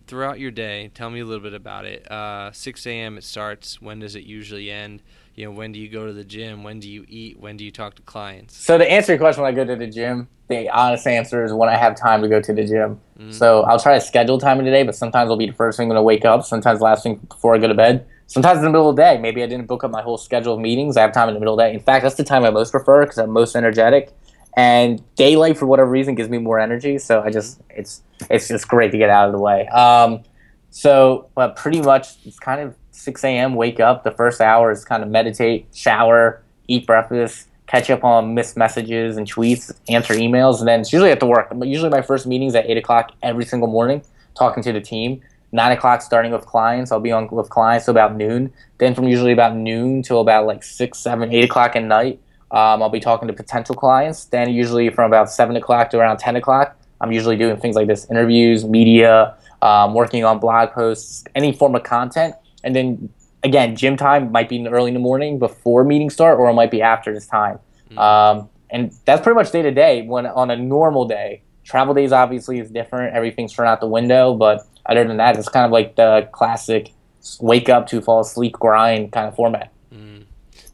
throughout 0.07 0.39
your 0.39 0.51
day, 0.51 0.91
tell 0.93 1.09
me 1.09 1.19
a 1.19 1.25
little 1.25 1.43
bit 1.43 1.53
about 1.53 1.85
it. 1.85 2.09
Uh, 2.11 2.51
6 2.51 2.85
a.m. 2.87 3.17
it 3.17 3.23
starts. 3.23 3.81
When 3.81 3.99
does 3.99 4.15
it 4.15 4.23
usually 4.23 4.69
end? 4.69 5.01
You 5.35 5.45
know, 5.45 5.51
when 5.51 5.71
do 5.71 5.79
you 5.79 5.89
go 5.89 6.05
to 6.05 6.13
the 6.13 6.23
gym? 6.23 6.63
When 6.63 6.79
do 6.79 6.89
you 6.89 7.05
eat? 7.07 7.39
When 7.39 7.57
do 7.57 7.63
you 7.63 7.71
talk 7.71 7.95
to 7.95 8.01
clients? 8.01 8.57
So 8.57 8.77
to 8.77 8.89
answer 8.89 9.13
your 9.13 9.19
question, 9.19 9.43
when 9.43 9.53
I 9.53 9.55
go 9.55 9.63
to 9.63 9.75
the 9.75 9.87
gym, 9.87 10.27
the 10.49 10.69
honest 10.69 11.07
answer 11.07 11.45
is 11.45 11.53
when 11.53 11.69
I 11.69 11.77
have 11.77 11.95
time 11.95 12.21
to 12.21 12.27
go 12.27 12.41
to 12.41 12.53
the 12.53 12.65
gym. 12.65 12.99
Mhm. 13.19 13.33
So 13.33 13.61
I'll 13.63 13.79
try 13.79 13.95
to 13.95 14.01
schedule 14.01 14.37
time 14.39 14.59
in 14.59 14.65
the 14.65 14.71
day, 14.71 14.83
but 14.83 14.95
sometimes 14.95 15.27
it'll 15.27 15.37
be 15.37 15.47
the 15.47 15.53
first 15.53 15.77
thing 15.77 15.87
when 15.87 15.97
I 15.97 16.01
wake 16.01 16.25
up. 16.25 16.43
Sometimes 16.43 16.81
last 16.81 17.03
thing 17.03 17.15
before 17.29 17.55
I 17.55 17.59
go 17.59 17.67
to 17.67 17.73
bed. 17.73 18.05
Sometimes 18.27 18.59
in 18.59 18.65
the 18.65 18.69
middle 18.69 18.89
of 18.89 18.95
the 18.95 19.01
day. 19.01 19.17
Maybe 19.17 19.41
I 19.43 19.45
didn't 19.45 19.67
book 19.67 19.83
up 19.83 19.91
my 19.91 20.01
whole 20.01 20.17
schedule 20.17 20.53
of 20.53 20.59
meetings. 20.59 20.97
I 20.97 21.01
have 21.01 21.13
time 21.13 21.27
in 21.29 21.33
the 21.33 21.39
middle 21.39 21.53
of 21.53 21.57
the 21.57 21.63
day. 21.63 21.73
In 21.73 21.79
fact, 21.79 22.03
that's 22.03 22.15
the 22.15 22.23
time 22.23 22.43
I 22.43 22.49
most 22.49 22.71
prefer 22.71 23.03
because 23.03 23.17
I'm 23.17 23.29
most 23.31 23.55
energetic. 23.55 24.11
And 24.57 25.01
daylight, 25.15 25.57
for 25.57 25.65
whatever 25.65 25.89
reason, 25.89 26.15
gives 26.15 26.29
me 26.29 26.37
more 26.37 26.59
energy. 26.59 26.97
So 26.97 27.21
I 27.21 27.29
just 27.29 27.61
it's 27.69 28.01
it's 28.29 28.49
just 28.49 28.67
great 28.67 28.91
to 28.91 28.97
get 28.97 29.09
out 29.09 29.27
of 29.27 29.31
the 29.31 29.39
way. 29.39 29.67
Um, 29.67 30.23
so, 30.71 31.27
but 31.35 31.55
pretty 31.55 31.81
much 31.81 32.15
it's 32.25 32.39
kind 32.39 32.61
of 32.61 32.75
6 32.91 33.23
a.m. 33.23 33.55
Wake 33.55 33.79
up. 33.79 34.03
The 34.03 34.11
first 34.11 34.41
hour 34.41 34.71
is 34.71 34.85
kind 34.85 35.03
of 35.03 35.09
meditate, 35.09 35.67
shower, 35.73 36.41
eat 36.67 36.85
breakfast, 36.85 37.47
catch 37.67 37.89
up 37.89 38.03
on 38.03 38.33
missed 38.33 38.57
messages 38.57 39.17
and 39.17 39.25
tweets, 39.25 39.73
answer 39.89 40.13
emails, 40.13 40.59
and 40.59 40.67
then 40.67 40.81
it's 40.81 40.91
usually 40.91 41.11
at 41.11 41.19
the 41.19 41.25
work. 41.25 41.51
Usually 41.63 41.89
my 41.89 42.01
first 42.01 42.27
meeting's 42.27 42.53
at 42.53 42.69
8 42.69 42.77
o'clock 42.77 43.11
every 43.23 43.45
single 43.45 43.69
morning, 43.69 44.03
talking 44.37 44.61
to 44.63 44.73
the 44.73 44.81
team. 44.81 45.21
9 45.53 45.71
o'clock 45.71 46.01
starting 46.01 46.31
with 46.31 46.45
clients. 46.45 46.91
I'll 46.91 46.99
be 46.99 47.11
on 47.11 47.27
with 47.29 47.49
clients 47.49 47.85
till 47.85 47.91
about 47.91 48.15
noon. 48.15 48.53
Then 48.77 48.95
from 48.95 49.07
usually 49.07 49.33
about 49.33 49.55
noon 49.55 50.01
till 50.01 50.21
about 50.21 50.45
like 50.45 50.63
6, 50.63 50.97
7, 50.97 51.31
8 51.33 51.43
o'clock 51.43 51.75
at 51.75 51.83
night, 51.83 52.19
um, 52.51 52.81
I'll 52.81 52.89
be 52.89 52.99
talking 52.99 53.27
to 53.27 53.33
potential 53.33 53.75
clients. 53.75 54.25
Then 54.25 54.49
usually 54.49 54.89
from 54.89 55.11
about 55.11 55.29
7 55.29 55.55
o'clock 55.55 55.89
to 55.91 55.99
around 55.99 56.17
10 56.17 56.35
o'clock, 56.37 56.77
I'm 56.99 57.11
usually 57.11 57.35
doing 57.35 57.57
things 57.57 57.75
like 57.75 57.87
this 57.87 58.09
interviews, 58.09 58.63
media, 58.63 59.35
um, 59.61 59.93
working 59.93 60.23
on 60.23 60.39
blog 60.39 60.71
posts, 60.71 61.23
any 61.35 61.51
form 61.51 61.75
of 61.75 61.83
content. 61.83 62.35
And 62.63 62.75
then 62.75 63.09
again, 63.43 63.75
gym 63.75 63.97
time 63.97 64.31
might 64.31 64.49
be 64.49 64.57
in 64.57 64.63
the 64.63 64.69
early 64.69 64.89
in 64.89 64.93
the 64.93 64.99
morning 64.99 65.39
before 65.39 65.83
meetings 65.83 66.13
start, 66.13 66.39
or 66.39 66.49
it 66.49 66.53
might 66.53 66.71
be 66.71 66.81
after 66.81 67.13
this 67.13 67.27
time. 67.27 67.59
Mhm. 67.91 67.97
Um, 67.97 68.49
and 68.69 68.91
that's 69.05 69.21
pretty 69.21 69.35
much 69.35 69.51
day 69.51 69.61
to 69.61 69.71
day. 69.71 70.03
When 70.03 70.25
on 70.25 70.49
a 70.51 70.55
normal 70.55 71.05
day, 71.05 71.41
travel 71.63 71.93
days 71.93 72.11
obviously 72.11 72.59
is 72.59 72.69
different. 72.69 73.15
Everything's 73.15 73.53
thrown 73.53 73.67
out 73.67 73.81
the 73.81 73.87
window, 73.87 74.33
but 74.33 74.65
other 74.85 75.03
than 75.03 75.17
that, 75.17 75.37
it's 75.37 75.49
kind 75.49 75.65
of 75.65 75.71
like 75.71 75.95
the 75.95 76.29
classic 76.31 76.91
wake 77.39 77.69
up 77.69 77.87
to 77.87 78.01
fall 78.01 78.21
asleep 78.21 78.53
grind 78.53 79.11
kind 79.11 79.27
of 79.27 79.35
format. 79.35 79.71
Mm. 79.93 80.23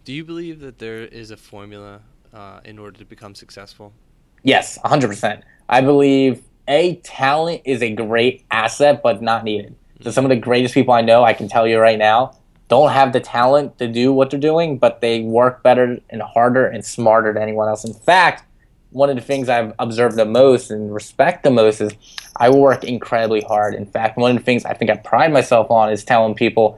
Do 0.05 0.13
you 0.13 0.23
believe 0.23 0.59
that 0.61 0.79
there 0.79 1.03
is 1.03 1.31
a 1.31 1.37
formula 1.37 2.01
uh, 2.33 2.59
in 2.63 2.79
order 2.79 2.97
to 2.99 3.05
become 3.05 3.35
successful? 3.35 3.93
Yes, 4.43 4.77
100%. 4.85 5.41
I 5.67 5.81
believe 5.81 6.43
a 6.67 6.95
talent 6.97 7.61
is 7.65 7.81
a 7.81 7.91
great 7.91 8.45
asset, 8.51 9.01
but 9.03 9.21
not 9.21 9.43
needed. 9.43 9.75
So 10.01 10.11
some 10.11 10.25
of 10.25 10.29
the 10.29 10.35
greatest 10.35 10.73
people 10.73 10.93
I 10.93 11.01
know, 11.01 11.23
I 11.23 11.33
can 11.33 11.47
tell 11.47 11.67
you 11.67 11.79
right 11.79 11.97
now, 11.97 12.35
don't 12.67 12.91
have 12.91 13.13
the 13.13 13.19
talent 13.19 13.77
to 13.79 13.87
do 13.87 14.11
what 14.11 14.29
they're 14.29 14.39
doing, 14.39 14.77
but 14.77 15.01
they 15.01 15.21
work 15.21 15.63
better 15.63 15.99
and 16.09 16.21
harder 16.21 16.67
and 16.67 16.83
smarter 16.83 17.33
than 17.33 17.41
anyone 17.41 17.67
else. 17.67 17.85
In 17.85 17.93
fact, 17.93 18.43
one 18.91 19.09
of 19.09 19.15
the 19.15 19.21
things 19.21 19.49
I've 19.49 19.73
observed 19.79 20.17
the 20.17 20.25
most 20.25 20.71
and 20.71 20.93
respect 20.93 21.43
the 21.43 21.51
most 21.51 21.81
is 21.81 21.93
I 22.35 22.49
work 22.49 22.83
incredibly 22.83 23.41
hard. 23.41 23.73
In 23.73 23.85
fact, 23.85 24.17
one 24.17 24.31
of 24.31 24.37
the 24.37 24.43
things 24.43 24.65
I 24.65 24.73
think 24.73 24.91
I 24.91 24.97
pride 24.97 25.31
myself 25.31 25.71
on 25.71 25.91
is 25.91 26.03
telling 26.03 26.35
people 26.35 26.77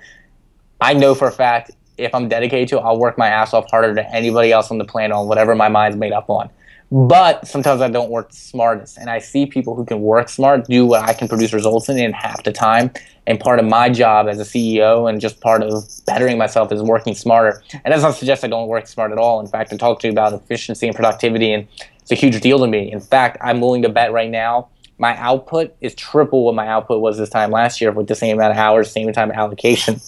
I 0.82 0.94
know 0.94 1.14
for 1.16 1.28
a 1.28 1.32
fact 1.32 1.72
if 1.98 2.16
I'm 2.16 2.30
dedicated 2.30 2.70
to 2.70 2.78
it, 2.78 2.82
I'll 2.82 2.98
work 2.98 3.18
my 3.18 3.28
ass 3.28 3.54
off 3.54 3.70
harder 3.70 3.94
than 3.94 4.06
anybody 4.06 4.52
else 4.52 4.72
on 4.72 4.78
the 4.78 4.86
planet 4.86 5.12
on 5.12 5.28
whatever 5.28 5.54
my 5.54 5.68
mind's 5.68 5.98
made 5.98 6.14
up 6.14 6.30
on. 6.30 6.50
But 6.92 7.48
sometimes 7.48 7.82
I 7.82 7.90
don't 7.90 8.10
work 8.10 8.32
the 8.32 8.36
smartest. 8.36 8.98
And 8.98 9.10
I 9.10 9.20
see 9.20 9.46
people 9.46 9.76
who 9.76 9.86
can 9.86 10.02
work 10.02 10.28
smart 10.28 10.66
do 10.66 10.86
what 10.86 11.08
I 11.08 11.14
can 11.14 11.28
produce 11.28 11.54
results 11.54 11.88
in 11.88 12.00
in 12.00 12.14
half 12.14 12.44
the 12.44 12.52
time. 12.52 12.92
And 13.28 13.40
part 13.40 13.60
of 13.60 13.66
my 13.66 13.90
job 13.90 14.28
as 14.28 14.40
a 14.40 14.44
CEO 14.44 15.08
and 15.08 15.22
just 15.22 15.40
part 15.40 15.62
of 15.62 15.88
bettering 16.08 16.40
myself 16.40 16.72
is 16.72 16.82
working 16.82 17.14
smarter. 17.14 17.62
And 17.84 17.94
that's 17.94 18.02
not 18.02 18.16
suggest 18.16 18.44
I 18.44 18.48
don't 18.48 18.68
work 18.68 18.88
smart 18.88 19.12
at 19.12 19.20
all. 19.20 19.40
In 19.40 19.48
fact, 19.48 19.72
I 19.72 19.78
talk 19.78 20.00
to 20.00 20.08
you 20.08 20.12
about 20.12 20.34
efficiency 20.34 20.88
and 20.88 20.96
productivity, 20.96 21.54
and 21.54 21.68
it's 22.02 22.12
a 22.12 22.16
huge 22.16 22.42
deal 22.42 22.58
to 22.60 22.68
me. 22.68 22.92
In 22.92 23.00
fact, 23.00 23.38
I'm 23.40 23.62
willing 23.62 23.84
to 23.84 23.90
bet 23.90 24.12
right 24.12 24.32
now 24.32 24.70
my 24.98 25.16
output 25.18 25.76
is 25.80 25.96
triple 25.96 26.44
what 26.44 26.56
my 26.56 26.68
output 26.68 27.02
was 27.02 27.18
this 27.18 27.30
time 27.30 27.52
last 27.52 27.80
year 27.80 27.92
with 27.92 28.08
the 28.08 28.16
same 28.16 28.38
amount 28.38 28.52
of 28.52 28.58
hours, 28.58 28.92
same 28.92 29.12
time 29.14 29.32
allocation. 29.32 30.02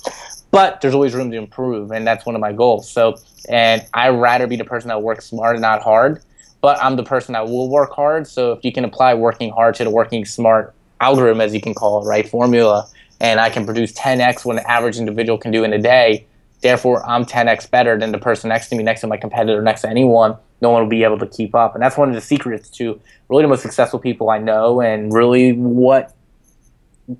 But 0.51 0.81
there's 0.81 0.93
always 0.93 1.13
room 1.13 1.31
to 1.31 1.37
improve, 1.37 1.91
and 1.91 2.05
that's 2.05 2.25
one 2.25 2.35
of 2.35 2.41
my 2.41 2.51
goals. 2.51 2.89
So, 2.89 3.15
and 3.47 3.85
I'd 3.93 4.09
rather 4.09 4.47
be 4.47 4.57
the 4.57 4.65
person 4.65 4.89
that 4.89 5.01
works 5.01 5.27
smart 5.27 5.55
and 5.55 5.61
not 5.61 5.81
hard 5.81 6.21
but 6.61 6.81
I'm 6.81 6.95
the 6.95 7.03
person 7.03 7.33
that 7.33 7.47
will 7.47 7.69
work 7.69 7.91
hard. 7.91 8.27
So 8.27 8.53
if 8.53 8.63
you 8.63 8.71
can 8.71 8.85
apply 8.85 9.15
working 9.15 9.51
hard 9.51 9.75
to 9.75 9.83
the 9.83 9.89
working 9.89 10.25
smart 10.25 10.73
algorithm, 11.01 11.41
as 11.41 11.53
you 11.53 11.61
can 11.61 11.73
call 11.73 12.01
it, 12.01 12.07
right, 12.07 12.27
formula, 12.27 12.87
and 13.19 13.39
I 13.39 13.49
can 13.49 13.65
produce 13.65 13.91
10x 13.93 14.45
what 14.45 14.57
an 14.57 14.63
average 14.67 14.97
individual 14.97 15.37
can 15.37 15.51
do 15.51 15.63
in 15.63 15.73
a 15.73 15.79
day, 15.79 16.25
therefore 16.61 17.03
I'm 17.07 17.25
10x 17.25 17.69
better 17.69 17.97
than 17.97 18.11
the 18.11 18.19
person 18.19 18.49
next 18.49 18.69
to 18.69 18.75
me, 18.75 18.83
next 18.83 19.01
to 19.01 19.07
my 19.07 19.17
competitor, 19.17 19.61
next 19.61 19.81
to 19.81 19.89
anyone. 19.89 20.37
No 20.61 20.69
one 20.69 20.83
will 20.83 20.89
be 20.89 21.03
able 21.03 21.17
to 21.17 21.27
keep 21.27 21.55
up. 21.55 21.73
And 21.73 21.83
that's 21.83 21.97
one 21.97 22.09
of 22.09 22.15
the 22.15 22.21
secrets 22.21 22.69
to 22.71 23.01
really 23.29 23.41
the 23.41 23.47
most 23.47 23.63
successful 23.63 23.97
people 23.97 24.29
I 24.29 24.37
know 24.37 24.79
and 24.79 25.11
really 25.11 25.53
what, 25.53 26.15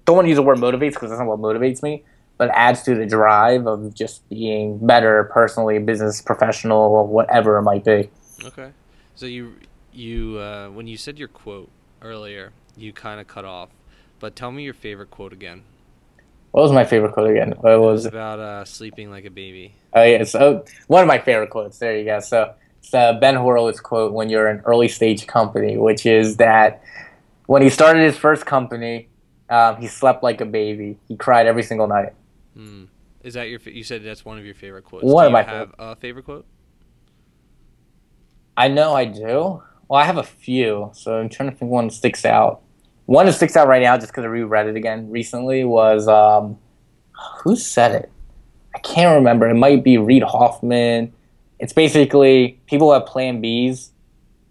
don't 0.06 0.15
want 0.15 0.25
to 0.25 0.30
use 0.30 0.36
the 0.36 0.43
word 0.43 0.60
motivates 0.60 0.93
because 0.93 1.10
that's 1.10 1.19
not 1.19 1.27
what 1.27 1.39
motivates 1.39 1.82
me, 1.82 2.04
but 2.38 2.51
adds 2.54 2.84
to 2.84 2.93
the 2.93 3.08
drive 3.08 3.65
of 3.65 3.95
just 3.95 4.27
being 4.30 4.77
better 4.86 5.23
personally, 5.34 5.80
business, 5.80 6.21
professional, 6.21 7.08
whatever 7.08 7.58
it 7.58 7.63
might 7.63 7.84
be. 7.84 8.10
Okay. 8.43 8.71
So 9.15 9.26
you 9.26 9.56
you 9.91 10.38
uh, 10.38 10.69
when 10.69 10.88
you 10.88 10.97
said 10.97 11.19
your 11.19 11.28
quote 11.28 11.69
earlier, 12.02 12.54
you 12.76 12.93
kind 12.93 13.19
of 13.19 13.28
cut 13.28 13.45
off. 13.45 13.69
But 14.19 14.36
tell 14.36 14.52
me 14.52 14.63
your 14.63 14.74
favorite 14.74 15.12
quote 15.12 15.34
again. 15.34 15.63
What 16.52 16.63
was 16.63 16.71
my 16.71 16.84
favorite 16.84 17.13
quote 17.13 17.30
again? 17.30 17.54
What 17.60 17.74
It 17.74 17.80
was 17.80 18.04
was 18.04 18.06
about 18.06 18.39
uh, 18.39 18.65
sleeping 18.65 19.10
like 19.10 19.26
a 19.26 19.30
baby. 19.30 19.74
Oh 19.93 20.04
yeah, 20.04 20.24
so 20.24 20.65
one 20.88 21.02
of 21.02 21.08
my 21.08 21.19
favorite 21.19 21.50
quotes. 21.50 21.78
There 21.78 21.97
you 21.97 22.06
go. 22.06 22.19
So 22.19 22.54
it's 22.80 22.93
uh, 22.93 23.13
Ben 23.13 23.36
Horowitz 23.36 23.80
quote 23.80 24.13
when 24.13 24.30
you're 24.30 24.47
an 24.47 24.62
early 24.65 24.88
stage 24.88 25.28
company, 25.28 25.78
which 25.78 26.06
is 26.06 26.38
that 26.38 26.84
when 27.45 27.62
he 27.62 27.69
started 27.69 28.04
his 28.04 28.17
first 28.17 28.45
company, 28.45 29.08
um, 29.50 29.78
he 29.78 29.88
slept 29.88 30.24
like 30.24 30.41
a 30.41 30.45
baby. 30.45 30.97
He 31.08 31.15
cried 31.15 31.47
every 31.47 31.63
single 31.63 31.88
night. 31.88 32.13
Hmm. 32.54 32.86
Is 33.24 33.36
that 33.36 33.50
your? 33.50 33.60
You 33.60 33.84
said 33.84 34.04
that's 34.04 34.26
one 34.26 34.38
of 34.38 34.45
your 34.45 34.56
favorite 34.56 34.84
quotes. 34.84 35.06
One 35.06 35.24
Do 35.24 35.28
of 35.28 35.32
my 35.32 35.43
have 35.43 35.74
a 35.78 35.95
favorite 35.95 36.26
quote? 36.26 36.45
I 38.62 38.67
know 38.67 38.93
I 38.93 39.06
do. 39.06 39.63
Well, 39.88 40.00
I 40.00 40.04
have 40.04 40.17
a 40.17 40.24
few, 40.24 40.91
so 40.93 41.19
I'm 41.19 41.30
trying 41.30 41.50
to 41.50 41.56
think 41.56 41.71
one 41.71 41.88
that 41.88 41.93
sticks 41.93 42.26
out. 42.26 42.62
One 43.08 43.26
that 43.26 43.34
sticks 43.34 43.58
out 43.58 43.67
right 43.67 43.82
now, 43.82 43.97
just 43.97 44.12
because 44.12 44.24
I 44.24 44.28
reread 44.28 44.67
it 44.67 44.76
again 44.76 45.10
recently, 45.10 45.63
was 45.63 46.08
um, 46.08 46.60
who 47.39 47.56
said 47.56 48.04
it? 48.04 48.12
I 48.76 48.78
can't 48.78 49.15
remember. 49.15 49.50
It 49.50 49.56
might 49.56 49.84
be 49.84 49.97
Reid 49.97 50.21
Hoffman. 50.21 51.12
It's 51.58 51.74
basically 51.74 52.60
people 52.67 52.89
who 52.89 52.93
have 52.93 53.08
Plan 53.08 53.41
Bs 53.41 53.89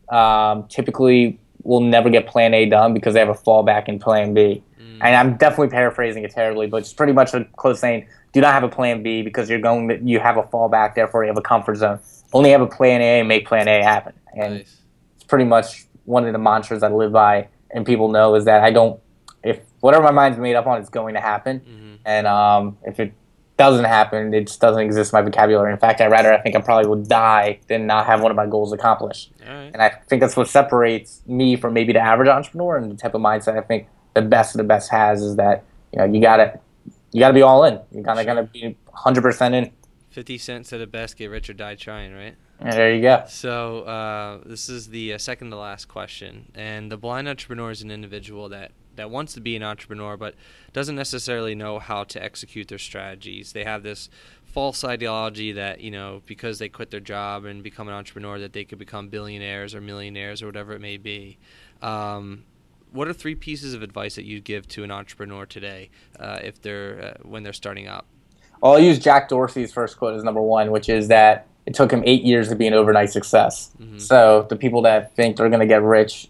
um, 0.09 0.67
typically 0.67 1.39
will 1.63 1.79
never 1.79 2.11
get 2.11 2.27
Plan 2.27 2.53
A 2.53 2.67
done 2.67 2.93
because 2.93 3.15
they 3.15 3.21
have 3.21 3.29
a 3.29 3.35
fallback 3.35 3.87
in 3.87 4.01
Plan 4.01 4.35
B. 4.35 4.61
Mm. 4.81 4.99
And 5.03 5.15
I'm 5.15 5.37
definitely 5.37 5.69
paraphrasing 5.69 6.25
it 6.25 6.33
terribly, 6.33 6.67
but 6.67 6.79
it's 6.79 6.93
pretty 6.93 7.13
much 7.13 7.33
a 7.33 7.45
close 7.57 7.79
saying, 7.79 8.09
"Do 8.33 8.41
not 8.41 8.53
have 8.53 8.63
a 8.63 8.69
Plan 8.69 9.03
B 9.03 9.23
because 9.23 9.49
you're 9.51 9.61
going 9.61 9.89
to 9.89 9.99
you 10.03 10.21
have 10.21 10.37
a 10.37 10.43
fallback, 10.43 10.95
therefore 10.95 11.25
you 11.25 11.29
have 11.29 11.39
a 11.39 11.43
comfort 11.43 11.77
zone. 11.77 11.99
Only 12.33 12.51
have 12.51 12.61
a 12.61 12.67
Plan 12.67 13.01
A 13.01 13.21
and 13.21 13.29
make 13.29 13.47
Plan 13.47 13.69
A 13.69 13.83
happen." 13.83 14.15
And 14.35 14.55
nice. 14.55 14.81
it's 15.17 15.25
pretty 15.25 15.45
much 15.45 15.87
one 16.05 16.27
of 16.27 16.33
the 16.33 16.39
mantras 16.39 16.83
I 16.83 16.89
live 16.89 17.13
by, 17.13 17.49
and 17.71 17.85
people 17.87 18.09
know 18.09 18.35
is 18.35 18.45
that 18.45 18.63
I 18.63 18.71
don't. 18.71 19.01
If 19.43 19.61
whatever 19.81 20.03
my 20.05 20.11
mind's 20.11 20.39
made 20.39 20.55
up 20.55 20.67
on, 20.67 20.79
it's 20.81 20.91
going 20.91 21.15
to 21.15 21.21
happen, 21.21 21.61
hmm 21.61 21.91
and 22.05 22.27
um, 22.27 22.79
if 22.85 22.99
it 22.99 23.13
doesn't 23.61 23.85
happen, 23.85 24.33
it 24.33 24.47
just 24.47 24.59
doesn't 24.59 24.83
exist 24.83 25.13
in 25.13 25.19
my 25.19 25.23
vocabulary. 25.23 25.71
In 25.71 25.79
fact, 25.79 26.01
I 26.01 26.07
rather 26.07 26.33
I 26.33 26.41
think 26.41 26.57
I 26.57 26.63
probably 26.63 26.89
would 26.89 27.09
die 27.09 27.61
than 27.69 27.87
not 27.87 28.07
have 28.07 28.23
one 28.23 28.31
of 28.31 28.37
my 28.37 28.47
goals 28.47 28.73
accomplished. 28.73 29.33
Right. 29.41 29.71
And 29.73 29.83
I 29.83 29.91
think 30.09 30.21
that's 30.21 30.35
what 30.35 30.49
separates 30.49 31.21
me 31.27 31.57
from 31.57 31.75
maybe 31.75 31.93
the 31.93 32.01
average 32.01 32.29
entrepreneur 32.29 32.79
and 32.79 32.91
the 32.91 32.97
type 32.97 33.15
of 33.15 33.21
mindset 33.21 33.59
I 33.59 33.61
think 33.61 33.87
the 34.15 34.23
best 34.23 34.55
of 34.55 34.59
the 34.59 34.65
best 34.65 34.91
has 34.91 35.21
is 35.21 35.37
that 35.37 35.65
you 35.93 35.99
know 35.99 36.07
you 36.07 36.23
gotta 36.23 36.59
you 37.13 37.21
gotta 37.21 37.35
be 37.35 37.43
all 37.43 37.65
in. 37.65 37.81
You 37.93 38.03
gotta 38.03 38.23
Sure. 38.23 38.35
gotta 38.35 38.47
be 38.47 38.77
hundred 38.93 39.23
percent 39.23 39.55
in. 39.55 39.73
Fifty 40.11 40.39
Cent 40.39 40.67
said 40.67 40.81
it 40.81 40.91
best: 40.91 41.17
"Get 41.17 41.27
rich 41.31 41.49
or 41.51 41.55
die 41.55 41.75
trying." 41.77 42.15
Right. 42.15 42.37
And 42.59 42.73
there 42.73 42.95
you 42.95 43.01
go. 43.01 43.25
So 43.27 43.81
uh, 43.83 44.41
this 44.45 44.69
is 44.69 44.89
the 44.89 45.15
uh, 45.15 45.19
second 45.19 45.51
to 45.51 45.57
last 45.57 45.87
question, 45.89 46.53
and 46.55 46.93
the 46.93 46.99
blind 46.99 47.29
entrepreneur 47.29 47.71
is 47.71 47.81
an 47.83 47.91
individual 47.91 48.49
that 48.51 48.73
that 48.97 49.11
wants 49.11 49.33
to 49.33 49.41
be 49.41 49.57
an 49.57 49.63
entrepreneur 49.63 50.17
but 50.17 50.35
doesn't 50.73 50.97
necessarily 50.97 51.55
know 51.55 51.79
how 51.79 52.05
to 52.05 52.23
execute 52.23 52.69
their 52.69 52.77
strategies. 52.79 53.53
They 53.53 53.65
have 53.65 53.83
this 53.83 54.11
false 54.45 54.83
ideology 54.85 55.53
that 55.53 55.81
you 55.81 55.91
know 55.91 56.23
because 56.27 56.59
they 56.59 56.69
quit 56.69 56.91
their 56.91 57.01
job 57.01 57.45
and 57.45 57.63
become 57.63 57.89
an 57.89 57.95
entrepreneur 57.95 58.39
that 58.41 58.53
they 58.53 58.65
could 58.65 58.79
become 58.79 59.09
billionaires 59.09 59.75
or 59.75 59.81
millionaires 59.81 60.43
or 60.43 60.47
whatever 60.47 60.73
it 60.75 60.81
may 60.81 60.97
be. 60.99 61.39
Um, 61.81 62.45
what 62.93 63.09
are 63.09 63.13
three 63.13 63.35
pieces 63.35 63.75
of 63.75 63.83
advice 63.83 64.15
that 64.17 64.25
you'd 64.25 64.45
give 64.45 64.67
to 64.69 64.85
an 64.85 64.91
entrepreneur 64.91 65.47
today 65.47 65.91
uh, 66.19 66.39
if 66.43 66.61
they're 66.61 67.15
uh, 67.19 67.29
when 67.29 67.43
they're 67.43 67.53
starting 67.53 67.87
out? 67.87 68.07
Well, 68.61 68.73
I'll 68.73 68.79
use 68.81 68.99
Jack 68.99 69.29
Dorsey's 69.29 69.73
first 69.73 69.97
quote 69.99 70.15
as 70.17 70.23
number 70.25 70.43
one, 70.43 70.71
which 70.71 70.89
is 70.89 71.09
that 71.09 71.47
it 71.67 71.75
took 71.75 71.91
him 71.93 72.03
eight 72.07 72.23
years 72.23 72.49
to 72.49 72.57
be 72.57 72.67
an 72.67 72.75
overnight 72.75 73.11
success. 73.11 73.71
Mhm. 73.81 74.01
So 74.01 74.47
the 74.49 74.57
people 74.57 74.83
that 74.83 75.15
think 75.15 75.37
they're 75.37 75.49
going 75.49 75.61
to 75.61 75.67
get 75.67 75.83
rich, 75.83 76.29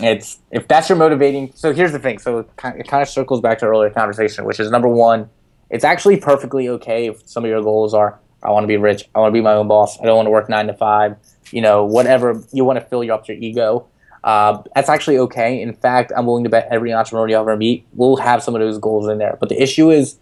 it's 0.00 0.38
if 0.50 0.68
that's 0.68 0.88
your 0.88 0.98
motivating. 0.98 1.52
So 1.54 1.72
here's 1.72 1.92
the 1.92 1.98
thing. 1.98 2.18
So 2.18 2.38
it 2.40 2.56
kind 2.56 2.78
it 2.78 2.88
kind 2.88 3.02
of 3.02 3.08
circles 3.08 3.40
back 3.40 3.58
to 3.58 3.66
our 3.66 3.72
earlier 3.72 3.90
conversation, 3.90 4.44
which 4.44 4.60
is 4.60 4.70
number 4.70 4.88
one. 4.88 5.28
It's 5.70 5.84
actually 5.84 6.18
perfectly 6.18 6.68
okay 6.68 7.06
if 7.06 7.26
some 7.26 7.44
of 7.44 7.50
your 7.50 7.62
goals 7.62 7.94
are 7.94 8.18
I 8.42 8.50
want 8.50 8.64
to 8.64 8.68
be 8.68 8.76
rich, 8.76 9.08
I 9.14 9.20
want 9.20 9.30
to 9.30 9.32
be 9.32 9.40
my 9.40 9.52
own 9.54 9.68
boss, 9.68 10.00
I 10.00 10.04
don't 10.04 10.16
want 10.16 10.26
to 10.26 10.30
work 10.30 10.48
nine 10.48 10.66
to 10.66 10.74
five, 10.74 11.16
you 11.52 11.60
know, 11.60 11.84
whatever 11.84 12.42
you 12.52 12.64
want 12.64 12.78
to 12.80 12.84
fill 12.84 13.04
you 13.04 13.14
up 13.14 13.28
your 13.28 13.36
ego. 13.36 13.86
Uh, 14.24 14.62
that's 14.74 14.88
actually 14.88 15.18
okay. 15.18 15.60
In 15.60 15.72
fact, 15.72 16.12
I'm 16.16 16.26
willing 16.26 16.44
to 16.44 16.50
bet 16.50 16.68
every 16.70 16.92
entrepreneur 16.92 17.28
you 17.28 17.36
ever 17.36 17.56
meet 17.56 17.86
will 17.94 18.16
have 18.16 18.42
some 18.42 18.54
of 18.54 18.60
those 18.60 18.78
goals 18.78 19.08
in 19.08 19.18
there. 19.18 19.36
But 19.40 19.48
the 19.48 19.60
issue 19.60 19.90
is, 19.90 20.18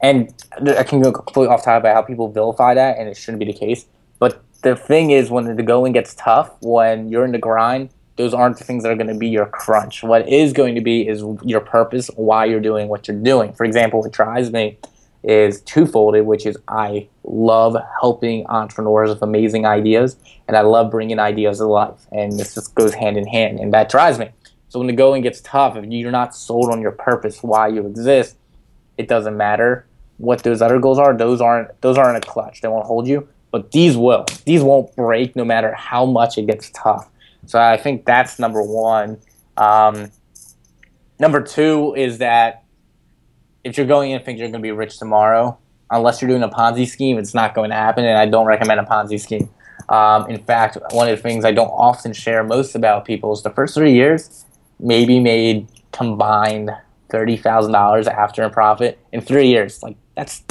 and 0.00 0.32
I 0.76 0.82
can 0.84 1.02
go 1.02 1.12
completely 1.12 1.52
off 1.52 1.64
topic 1.64 1.80
about 1.80 1.94
how 1.94 2.02
people 2.02 2.30
vilify 2.30 2.74
that, 2.74 2.98
and 2.98 3.08
it 3.08 3.16
shouldn't 3.16 3.40
be 3.40 3.46
the 3.46 3.52
case. 3.52 3.86
But 4.18 4.42
the 4.62 4.76
thing 4.76 5.10
is, 5.10 5.30
when 5.30 5.56
the 5.56 5.62
going 5.62 5.92
gets 5.92 6.14
tough, 6.14 6.54
when 6.60 7.08
you're 7.08 7.24
in 7.24 7.32
the 7.32 7.38
grind, 7.38 7.90
those 8.16 8.34
aren't 8.34 8.58
the 8.58 8.64
things 8.64 8.82
that 8.82 8.92
are 8.92 8.96
going 8.96 9.08
to 9.08 9.14
be 9.14 9.28
your 9.28 9.46
crunch. 9.46 10.02
What 10.02 10.28
is 10.28 10.52
going 10.52 10.74
to 10.74 10.80
be 10.80 11.08
is 11.08 11.24
your 11.42 11.60
purpose, 11.60 12.10
why 12.16 12.44
you're 12.44 12.60
doing 12.60 12.88
what 12.88 13.08
you're 13.08 13.16
doing. 13.16 13.52
For 13.54 13.64
example, 13.64 14.00
what 14.00 14.12
drives 14.12 14.52
me 14.52 14.78
is 15.22 15.60
twofolded, 15.62 16.24
which 16.24 16.46
is 16.46 16.56
I 16.68 17.08
love 17.24 17.76
helping 18.00 18.46
entrepreneurs 18.46 19.10
with 19.10 19.22
amazing 19.22 19.66
ideas, 19.66 20.16
and 20.48 20.56
I 20.56 20.62
love 20.62 20.90
bringing 20.90 21.18
ideas 21.18 21.58
to 21.58 21.66
life. 21.66 22.06
And 22.12 22.32
this 22.32 22.54
just 22.54 22.74
goes 22.74 22.94
hand 22.94 23.16
in 23.16 23.26
hand, 23.26 23.58
and 23.60 23.72
that 23.74 23.90
drives 23.90 24.18
me. 24.18 24.30
So 24.68 24.78
when 24.78 24.86
the 24.86 24.94
going 24.94 25.22
gets 25.22 25.40
tough, 25.40 25.76
if 25.76 25.84
you're 25.84 26.10
not 26.12 26.34
sold 26.34 26.70
on 26.70 26.80
your 26.80 26.92
purpose, 26.92 27.42
why 27.42 27.68
you 27.68 27.86
exist, 27.86 28.36
it 28.96 29.08
doesn't 29.08 29.36
matter 29.36 29.86
what 30.18 30.42
those 30.42 30.62
other 30.62 30.78
goals 30.78 30.98
are. 30.98 31.16
Those 31.16 31.40
aren't 31.40 31.80
those 31.80 31.98
aren't 31.98 32.22
a 32.22 32.26
clutch. 32.26 32.60
They 32.60 32.68
won't 32.68 32.86
hold 32.86 33.06
you, 33.08 33.28
but 33.50 33.72
these 33.72 33.96
will. 33.96 34.26
These 34.44 34.62
won't 34.62 34.94
break 34.94 35.34
no 35.34 35.44
matter 35.44 35.74
how 35.74 36.06
much 36.06 36.38
it 36.38 36.46
gets 36.46 36.70
tough. 36.70 37.10
So 37.46 37.60
I 37.60 37.76
think 37.76 38.04
that's 38.04 38.38
number 38.38 38.62
one. 38.62 39.18
Um, 39.56 40.10
number 41.18 41.42
two 41.42 41.94
is 41.96 42.18
that 42.18 42.64
if 43.64 43.76
you're 43.76 43.86
going 43.86 44.10
in 44.10 44.16
and 44.16 44.24
think 44.24 44.38
you're 44.38 44.48
going 44.48 44.60
to 44.60 44.66
be 44.66 44.72
rich 44.72 44.98
tomorrow, 44.98 45.58
unless 45.90 46.20
you're 46.20 46.28
doing 46.28 46.42
a 46.42 46.48
Ponzi 46.48 46.88
scheme, 46.88 47.18
it's 47.18 47.34
not 47.34 47.54
going 47.54 47.70
to 47.70 47.76
happen. 47.76 48.04
And 48.04 48.18
I 48.18 48.26
don't 48.26 48.46
recommend 48.46 48.80
a 48.80 48.84
Ponzi 48.84 49.20
scheme. 49.20 49.48
Um, 49.88 50.28
in 50.30 50.42
fact, 50.44 50.78
one 50.92 51.08
of 51.08 51.16
the 51.16 51.22
things 51.22 51.44
I 51.44 51.52
don't 51.52 51.68
often 51.68 52.12
share 52.12 52.44
most 52.44 52.74
about 52.74 53.04
people 53.04 53.32
is 53.32 53.42
the 53.42 53.50
first 53.50 53.74
three 53.74 53.92
years 53.92 54.44
maybe 54.78 55.20
made 55.20 55.68
combined 55.92 56.70
thirty 57.10 57.36
thousand 57.36 57.72
dollars 57.72 58.06
after 58.06 58.42
a 58.42 58.50
profit 58.50 58.98
in 59.12 59.20
three 59.20 59.48
years. 59.48 59.82
Like 59.82 59.96
that's 60.14 60.44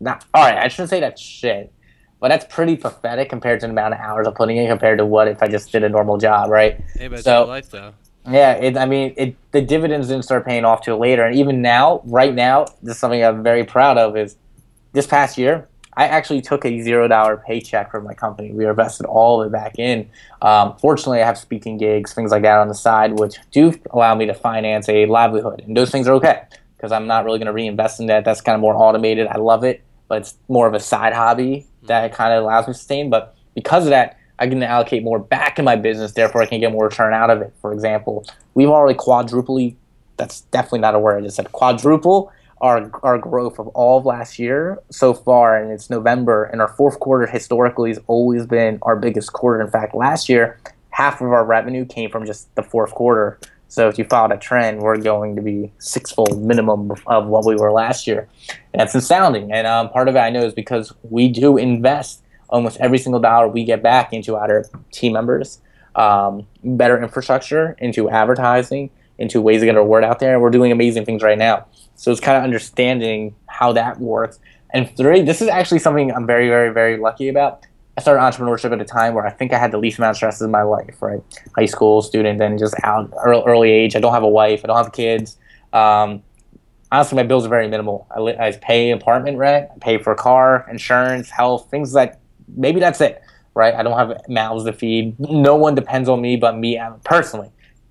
not 0.00 0.24
all 0.34 0.44
right. 0.44 0.58
I 0.58 0.68
shouldn't 0.68 0.90
say 0.90 1.00
that 1.00 1.18
shit, 1.18 1.72
but 2.20 2.28
that's 2.28 2.44
pretty 2.52 2.76
pathetic 2.76 3.30
compared 3.30 3.60
to 3.60 3.66
the 3.66 3.72
amount 3.72 3.94
of 3.94 4.00
hours 4.00 4.26
I'm 4.26 4.34
putting 4.34 4.58
in 4.58 4.66
compared 4.68 4.98
to 4.98 5.06
what 5.06 5.28
if 5.28 5.42
I 5.42 5.48
just 5.48 5.72
did 5.72 5.82
a 5.82 5.88
normal 5.88 6.18
job, 6.18 6.50
right? 6.50 6.80
Hey, 6.94 7.08
but 7.08 7.20
it's 7.20 7.26
your 7.26 7.46
life 7.46 7.70
though. 7.70 7.94
Yeah, 8.26 8.52
it, 8.52 8.76
I 8.76 8.86
mean, 8.86 9.12
it, 9.16 9.36
the 9.52 9.60
dividends 9.60 10.08
didn't 10.08 10.24
start 10.24 10.46
paying 10.46 10.64
off 10.64 10.82
till 10.82 10.98
later, 10.98 11.24
and 11.24 11.36
even 11.36 11.60
now, 11.60 12.00
right 12.04 12.34
now, 12.34 12.64
this 12.82 12.94
is 12.94 12.98
something 12.98 13.22
I'm 13.22 13.42
very 13.42 13.64
proud 13.64 13.98
of. 13.98 14.16
Is 14.16 14.36
this 14.92 15.06
past 15.06 15.36
year, 15.36 15.68
I 15.96 16.06
actually 16.06 16.40
took 16.40 16.64
a 16.64 16.80
zero 16.80 17.06
dollar 17.06 17.36
paycheck 17.36 17.90
from 17.90 18.04
my 18.04 18.14
company. 18.14 18.50
We 18.52 18.66
invested 18.66 19.04
all 19.06 19.42
of 19.42 19.48
it 19.48 19.52
back 19.52 19.78
in. 19.78 20.08
Um, 20.40 20.76
fortunately, 20.78 21.20
I 21.22 21.26
have 21.26 21.36
speaking 21.36 21.76
gigs, 21.76 22.14
things 22.14 22.30
like 22.30 22.42
that 22.42 22.58
on 22.58 22.68
the 22.68 22.74
side, 22.74 23.18
which 23.18 23.36
do 23.52 23.74
allow 23.90 24.14
me 24.14 24.26
to 24.26 24.34
finance 24.34 24.88
a 24.88 25.04
livelihood, 25.06 25.62
and 25.66 25.76
those 25.76 25.90
things 25.90 26.08
are 26.08 26.14
okay 26.14 26.44
because 26.76 26.92
I'm 26.92 27.06
not 27.06 27.24
really 27.24 27.38
going 27.38 27.46
to 27.46 27.52
reinvest 27.52 28.00
in 28.00 28.06
that. 28.06 28.24
That's 28.24 28.40
kind 28.40 28.54
of 28.54 28.60
more 28.60 28.74
automated. 28.74 29.26
I 29.26 29.36
love 29.36 29.64
it, 29.64 29.82
but 30.08 30.22
it's 30.22 30.34
more 30.48 30.66
of 30.66 30.74
a 30.74 30.80
side 30.80 31.12
hobby 31.12 31.66
that 31.84 32.14
kind 32.14 32.32
of 32.32 32.42
allows 32.42 32.66
me 32.66 32.72
to 32.72 32.78
sustain. 32.78 33.10
But 33.10 33.34
because 33.54 33.84
of 33.84 33.90
that, 33.90 34.18
I 34.38 34.46
can 34.48 34.62
allocate 34.62 35.02
more 35.02 35.18
back 35.18 35.58
in 35.58 35.64
my 35.64 35.76
business. 35.76 36.12
Therefore, 36.12 36.42
I 36.42 36.46
can 36.46 36.60
get 36.60 36.72
more 36.72 36.86
return 36.86 37.14
out 37.14 37.30
of 37.30 37.40
it. 37.40 37.52
For 37.60 37.72
example, 37.72 38.26
we've 38.54 38.68
already 38.68 38.98
quadruply. 38.98 39.76
That's 40.16 40.42
definitely 40.42 40.80
not 40.80 40.94
a 40.94 40.98
word. 40.98 41.18
I 41.18 41.20
just 41.22 41.36
said 41.36 41.52
quadruple 41.52 42.32
our 42.60 42.90
our 43.02 43.18
growth 43.18 43.58
of 43.58 43.68
all 43.68 43.98
of 43.98 44.06
last 44.06 44.38
year 44.38 44.80
so 44.90 45.12
far, 45.12 45.56
and 45.56 45.70
it's 45.70 45.90
November, 45.90 46.44
and 46.44 46.60
our 46.60 46.68
fourth 46.68 46.98
quarter 46.98 47.26
historically 47.26 47.90
has 47.90 48.00
always 48.06 48.46
been 48.46 48.78
our 48.82 48.96
biggest 48.96 49.32
quarter. 49.32 49.60
In 49.60 49.70
fact, 49.70 49.94
last 49.94 50.28
year, 50.28 50.58
half 50.90 51.20
of 51.20 51.28
our 51.28 51.44
revenue 51.44 51.84
came 51.84 52.10
from 52.10 52.24
just 52.24 52.52
the 52.54 52.62
fourth 52.62 52.92
quarter. 52.92 53.38
So 53.68 53.88
if 53.88 53.98
you 53.98 54.04
followed 54.04 54.32
a 54.32 54.38
trend, 54.38 54.80
we're 54.80 54.96
going 54.98 55.34
to 55.36 55.42
be 55.42 55.72
sixfold 55.78 56.40
minimum 56.40 56.92
of 57.06 57.26
what 57.26 57.44
we 57.44 57.56
were 57.56 57.72
last 57.72 58.06
year. 58.06 58.28
And 58.72 58.80
that's 58.80 58.94
astounding. 58.94 59.52
And 59.52 59.66
um, 59.66 59.88
part 59.90 60.08
of 60.08 60.14
it 60.14 60.20
I 60.20 60.30
know 60.30 60.44
is 60.44 60.54
because 60.54 60.92
we 61.02 61.28
do 61.28 61.56
invest 61.56 62.22
almost 62.54 62.78
every 62.80 62.98
single 62.98 63.20
dollar 63.20 63.48
we 63.48 63.64
get 63.64 63.82
back 63.82 64.12
into 64.12 64.36
our 64.36 64.64
team 64.92 65.12
members, 65.12 65.60
um, 65.96 66.46
better 66.62 67.02
infrastructure, 67.02 67.76
into 67.80 68.08
advertising, 68.08 68.90
into 69.18 69.40
ways 69.40 69.60
to 69.60 69.66
get 69.66 69.76
our 69.76 69.84
word 69.84 70.04
out 70.04 70.20
there. 70.20 70.34
And 70.34 70.40
we're 70.40 70.50
doing 70.50 70.70
amazing 70.70 71.04
things 71.04 71.22
right 71.22 71.36
now. 71.36 71.66
So 71.96 72.12
it's 72.12 72.20
kind 72.20 72.38
of 72.38 72.44
understanding 72.44 73.34
how 73.46 73.72
that 73.72 73.98
works. 73.98 74.38
And 74.72 74.88
three, 74.96 75.22
this 75.22 75.42
is 75.42 75.48
actually 75.48 75.80
something 75.80 76.12
I'm 76.12 76.26
very, 76.26 76.48
very, 76.48 76.72
very 76.72 76.96
lucky 76.96 77.28
about. 77.28 77.66
I 77.96 78.00
started 78.00 78.20
entrepreneurship 78.20 78.72
at 78.72 78.80
a 78.80 78.84
time 78.84 79.14
where 79.14 79.26
I 79.26 79.30
think 79.30 79.52
I 79.52 79.58
had 79.58 79.72
the 79.72 79.78
least 79.78 79.98
amount 79.98 80.10
of 80.10 80.16
stress 80.16 80.40
in 80.40 80.50
my 80.50 80.62
life, 80.62 81.02
right? 81.02 81.20
High 81.56 81.66
school 81.66 82.02
student, 82.02 82.40
and 82.40 82.58
just 82.58 82.74
out 82.84 83.12
early, 83.24 83.70
age. 83.70 83.96
I 83.96 84.00
don't 84.00 84.12
have 84.12 84.24
a 84.24 84.28
wife. 84.28 84.60
I 84.64 84.66
don't 84.68 84.76
have 84.76 84.92
kids. 84.92 85.38
Um, 85.72 86.22
honestly, 86.90 87.16
my 87.16 87.22
bills 87.24 87.46
are 87.46 87.48
very 87.48 87.68
minimal. 87.68 88.06
I, 88.10 88.20
li- 88.20 88.36
I 88.38 88.52
pay 88.52 88.90
apartment 88.90 89.38
rent, 89.38 89.70
I 89.74 89.78
pay 89.78 89.98
for 89.98 90.14
car, 90.14 90.66
insurance, 90.68 91.30
health, 91.30 91.68
things 91.70 91.94
like 91.94 92.12
that 92.12 92.20
maybe 92.54 92.80
that's 92.80 93.00
it, 93.00 93.22
right? 93.54 93.74
I 93.74 93.82
don't 93.82 93.98
have 93.98 94.20
mouths 94.28 94.64
to 94.64 94.72
feed. 94.72 95.18
No 95.18 95.56
one 95.56 95.74
depends 95.74 96.08
on 96.08 96.20
me 96.20 96.36
but 96.36 96.56
me 96.56 96.78
uh, 96.78 96.92
personally. 97.04 97.50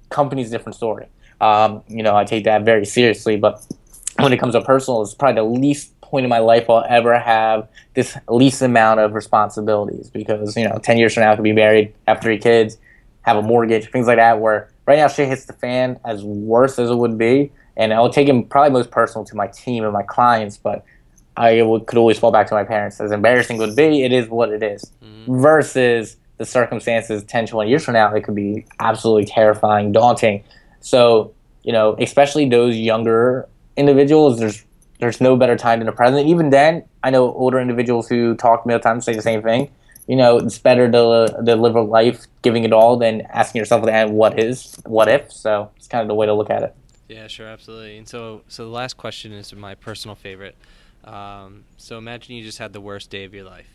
Company's 0.09 0.49
a 0.49 0.51
different 0.51 0.75
story. 0.75 1.07
Um, 1.41 1.83
you 1.87 2.03
know, 2.03 2.15
I 2.15 2.23
take 2.23 2.45
that 2.45 2.63
very 2.63 2.85
seriously, 2.85 3.37
but 3.37 3.65
when 4.19 4.31
it 4.31 4.37
comes 4.37 4.53
to 4.53 4.61
personal, 4.61 5.01
it's 5.01 5.13
probably 5.13 5.41
the 5.41 5.59
least 5.59 5.99
point 6.01 6.23
in 6.23 6.29
my 6.29 6.39
life 6.39 6.69
I'll 6.69 6.85
ever 6.87 7.17
have 7.17 7.67
this 7.95 8.15
least 8.29 8.61
amount 8.61 8.99
of 8.99 9.13
responsibilities 9.13 10.09
because, 10.09 10.55
you 10.55 10.67
know, 10.67 10.77
10 10.77 10.97
years 10.97 11.13
from 11.13 11.23
now, 11.23 11.31
I 11.31 11.35
could 11.35 11.43
be 11.43 11.53
married, 11.53 11.93
have 12.07 12.21
three 12.21 12.37
kids, 12.37 12.77
have 13.23 13.37
a 13.37 13.41
mortgage, 13.41 13.89
things 13.89 14.07
like 14.07 14.17
that, 14.17 14.39
where 14.39 14.69
right 14.85 14.97
now 14.97 15.07
shit 15.07 15.27
hits 15.27 15.45
the 15.45 15.53
fan 15.53 15.99
as 16.05 16.23
worse 16.23 16.77
as 16.77 16.89
it 16.89 16.95
would 16.95 17.17
be. 17.17 17.51
And 17.75 17.93
I'll 17.93 18.11
take 18.11 18.29
it 18.29 18.49
probably 18.49 18.71
most 18.71 18.91
personal 18.91 19.25
to 19.25 19.35
my 19.35 19.47
team 19.47 19.83
and 19.83 19.91
my 19.91 20.03
clients, 20.03 20.57
but 20.57 20.85
I 21.35 21.61
would, 21.61 21.87
could 21.87 21.97
always 21.97 22.19
fall 22.19 22.31
back 22.31 22.47
to 22.47 22.53
my 22.53 22.63
parents. 22.63 22.99
As 22.99 23.11
embarrassing 23.11 23.57
would 23.57 23.75
be, 23.75 24.03
it 24.03 24.11
is 24.11 24.29
what 24.29 24.49
it 24.49 24.61
is. 24.63 24.91
Mhm. 25.03 25.41
Versus 25.41 26.17
the 26.37 26.45
circumstances 26.45 27.23
10, 27.23 27.47
20 27.47 27.69
years 27.69 27.85
from 27.85 27.93
now, 27.93 28.13
it 28.13 28.23
could 28.23 28.35
be 28.35 28.65
absolutely 28.79 29.25
terrifying, 29.25 29.91
daunting. 29.91 30.43
So, 30.81 31.33
you 31.63 31.71
know, 31.71 31.95
especially 31.99 32.49
those 32.49 32.75
younger 32.75 33.47
individuals, 33.77 34.39
there's 34.39 34.63
there's 34.99 35.19
no 35.19 35.35
better 35.35 35.57
time 35.57 35.79
than 35.79 35.85
the 35.85 35.91
present. 35.91 36.27
Even 36.27 36.49
then, 36.49 36.83
I 37.03 37.09
know 37.09 37.33
older 37.33 37.59
individuals 37.59 38.07
who 38.07 38.35
talk 38.35 38.63
to 38.63 38.67
me 38.67 38.73
all 38.73 38.79
the 38.79 38.83
time 38.83 39.01
say 39.01 39.13
the 39.13 39.21
same 39.21 39.41
thing. 39.41 39.69
You 40.07 40.15
know, 40.15 40.37
it's 40.37 40.59
better 40.59 40.89
to, 40.89 41.43
to 41.45 41.55
live 41.55 41.75
a 41.75 41.81
life 41.81 42.25
giving 42.41 42.63
it 42.63 42.71
all 42.71 42.95
than 42.97 43.21
asking 43.21 43.59
yourself 43.59 43.81
at 43.83 43.85
the 43.87 43.93
end, 43.93 44.13
what 44.13 44.39
is, 44.39 44.77
what 44.85 45.09
if? 45.09 45.31
So 45.31 45.71
it's 45.75 45.87
kind 45.87 46.01
of 46.01 46.07
the 46.07 46.15
way 46.15 46.25
to 46.25 46.33
look 46.33 46.49
at 46.49 46.63
it. 46.63 46.75
Yeah, 47.09 47.27
sure, 47.27 47.47
absolutely. 47.47 47.97
And 47.97 48.07
so, 48.07 48.43
so 48.47 48.63
the 48.63 48.71
last 48.71 48.95
question 48.95 49.33
is 49.33 49.53
my 49.53 49.75
personal 49.75 50.15
favorite. 50.15 50.55
Um, 51.03 51.65
so 51.77 51.97
imagine 51.97 52.35
you 52.35 52.43
just 52.43 52.57
had 52.57 52.73
the 52.73 52.81
worst 52.81 53.09
day 53.09 53.23
of 53.25 53.33
your 53.33 53.43
life. 53.43 53.69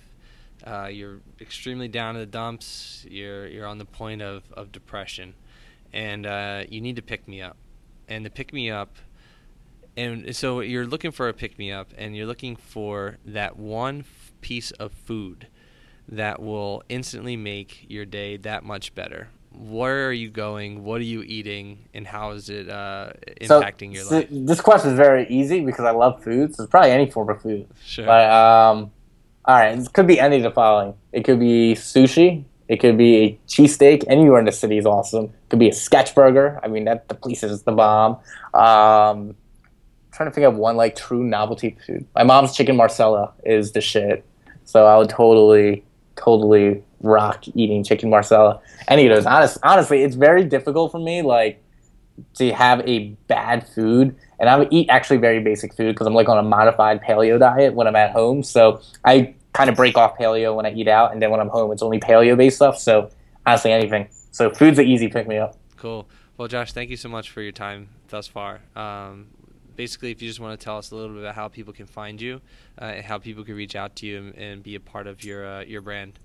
Uh, 0.66 0.86
you're 0.86 1.20
extremely 1.40 1.88
down 1.88 2.16
in 2.16 2.20
the 2.20 2.26
dumps. 2.26 3.06
You're 3.08 3.46
you're 3.46 3.66
on 3.66 3.78
the 3.78 3.84
point 3.84 4.22
of, 4.22 4.42
of 4.52 4.72
depression, 4.72 5.34
and 5.92 6.26
uh, 6.26 6.64
you 6.68 6.80
need 6.80 6.96
to 6.96 7.02
pick 7.02 7.28
me 7.28 7.40
up. 7.40 7.56
And 8.08 8.24
the 8.24 8.30
pick 8.30 8.52
me 8.52 8.70
up, 8.70 8.96
and 9.96 10.34
so 10.34 10.60
you're 10.60 10.86
looking 10.86 11.12
for 11.12 11.28
a 11.28 11.34
pick 11.34 11.58
me 11.58 11.70
up, 11.70 11.92
and 11.96 12.16
you're 12.16 12.26
looking 12.26 12.56
for 12.56 13.18
that 13.24 13.56
one 13.56 14.00
f- 14.00 14.32
piece 14.40 14.70
of 14.72 14.92
food 14.92 15.46
that 16.08 16.40
will 16.40 16.82
instantly 16.88 17.36
make 17.36 17.84
your 17.88 18.06
day 18.06 18.36
that 18.38 18.64
much 18.64 18.94
better. 18.94 19.28
Where 19.58 20.06
are 20.06 20.12
you 20.12 20.30
going? 20.30 20.84
What 20.84 21.00
are 21.00 21.04
you 21.04 21.22
eating? 21.22 21.88
And 21.92 22.06
how 22.06 22.30
is 22.30 22.48
it 22.48 22.68
uh, 22.68 23.12
So- 23.42 23.60
impacting 23.60 23.92
your 23.92 24.04
so 24.04 24.16
life? 24.18 24.28
This 24.30 24.60
question 24.60 24.92
is 24.92 24.96
very 24.96 25.26
easy 25.28 25.60
because 25.64 25.84
I 25.84 25.90
love 25.90 26.22
food. 26.22 26.54
So 26.54 26.62
it's 26.62 26.70
probably 26.70 26.92
any 26.92 27.10
form 27.10 27.28
of 27.28 27.42
food. 27.42 27.66
Sure. 27.84 28.06
But 28.06 28.30
um, 28.30 28.92
all 29.44 29.56
right, 29.56 29.76
it 29.76 29.92
could 29.92 30.06
be 30.06 30.20
any 30.20 30.36
of 30.36 30.42
the 30.44 30.52
following. 30.52 30.94
It 31.12 31.24
could 31.24 31.40
be 31.40 31.74
sushi. 31.74 32.44
It 32.68 32.76
could 32.78 32.96
be 32.96 33.16
a 33.16 33.38
cheesesteak. 33.48 34.04
Anywhere 34.06 34.38
in 34.38 34.44
the 34.44 34.52
city 34.52 34.78
is 34.78 34.86
awesome. 34.86 35.24
It 35.24 35.48
could 35.48 35.58
be 35.58 35.70
a 35.70 35.72
sketch 35.72 36.14
burger. 36.14 36.60
I 36.62 36.68
mean, 36.68 36.84
that 36.84 37.08
the 37.08 37.14
place 37.14 37.42
is 37.42 37.62
the 37.62 37.72
bomb. 37.72 38.18
Um, 38.54 39.34
trying 40.12 40.28
to 40.28 40.34
think 40.34 40.46
of 40.46 40.54
one 40.54 40.76
like 40.76 40.94
true 40.94 41.24
novelty 41.24 41.76
food. 41.84 42.06
My 42.14 42.22
mom's 42.24 42.54
chicken 42.54 42.76
marsala 42.76 43.32
is 43.44 43.72
the 43.72 43.80
shit. 43.80 44.24
So 44.64 44.86
I 44.86 44.98
would 44.98 45.08
totally, 45.08 45.82
totally 46.16 46.84
rock 47.00 47.44
eating 47.54 47.84
chicken 47.84 48.10
marsala. 48.10 48.60
Any 48.88 49.06
of 49.06 49.14
those. 49.14 49.26
Honest, 49.26 49.58
honestly, 49.62 50.02
it's 50.02 50.16
very 50.16 50.44
difficult 50.44 50.92
for 50.92 50.98
me. 50.98 51.22
Like 51.22 51.62
to 52.34 52.52
have 52.52 52.80
a 52.80 53.10
bad 53.28 53.66
food 53.68 54.16
and 54.38 54.48
I 54.48 54.66
eat 54.70 54.88
actually 54.88 55.18
very 55.18 55.40
basic 55.40 55.74
food 55.74 55.94
because 55.94 56.06
I'm 56.06 56.14
like 56.14 56.28
on 56.28 56.38
a 56.38 56.42
modified 56.42 57.02
paleo 57.02 57.38
diet 57.38 57.74
when 57.74 57.86
I'm 57.86 57.96
at 57.96 58.12
home. 58.12 58.42
So 58.42 58.80
I 59.04 59.34
kind 59.52 59.68
of 59.68 59.76
break 59.76 59.96
off 59.96 60.16
paleo 60.16 60.54
when 60.54 60.66
I 60.66 60.72
eat 60.72 60.88
out, 60.88 61.12
and 61.12 61.20
then 61.20 61.30
when 61.30 61.40
I'm 61.40 61.48
home, 61.48 61.72
it's 61.72 61.82
only 61.82 61.98
paleo 61.98 62.36
based 62.36 62.56
stuff. 62.56 62.78
So 62.78 63.10
honestly, 63.46 63.72
anything. 63.72 64.08
So 64.30 64.50
food's 64.50 64.78
an 64.78 64.86
easy 64.86 65.08
pick 65.08 65.26
me 65.26 65.38
up. 65.38 65.56
Cool. 65.76 66.08
Well, 66.36 66.48
Josh, 66.48 66.72
thank 66.72 66.90
you 66.90 66.96
so 66.96 67.08
much 67.08 67.30
for 67.30 67.42
your 67.42 67.52
time 67.52 67.88
thus 68.08 68.28
far. 68.28 68.60
Um, 68.76 69.26
basically, 69.74 70.12
if 70.12 70.22
you 70.22 70.28
just 70.28 70.38
want 70.38 70.58
to 70.58 70.64
tell 70.64 70.78
us 70.78 70.92
a 70.92 70.94
little 70.94 71.14
bit 71.14 71.24
about 71.24 71.34
how 71.34 71.48
people 71.48 71.72
can 71.72 71.86
find 71.86 72.20
you, 72.20 72.40
uh, 72.80 72.84
and 72.84 73.04
how 73.04 73.18
people 73.18 73.44
can 73.44 73.56
reach 73.56 73.74
out 73.74 73.96
to 73.96 74.06
you 74.06 74.18
and, 74.18 74.34
and 74.36 74.62
be 74.62 74.76
a 74.76 74.80
part 74.80 75.08
of 75.08 75.24
your 75.24 75.46
uh, 75.46 75.62
your 75.62 75.80
brand. 75.80 76.18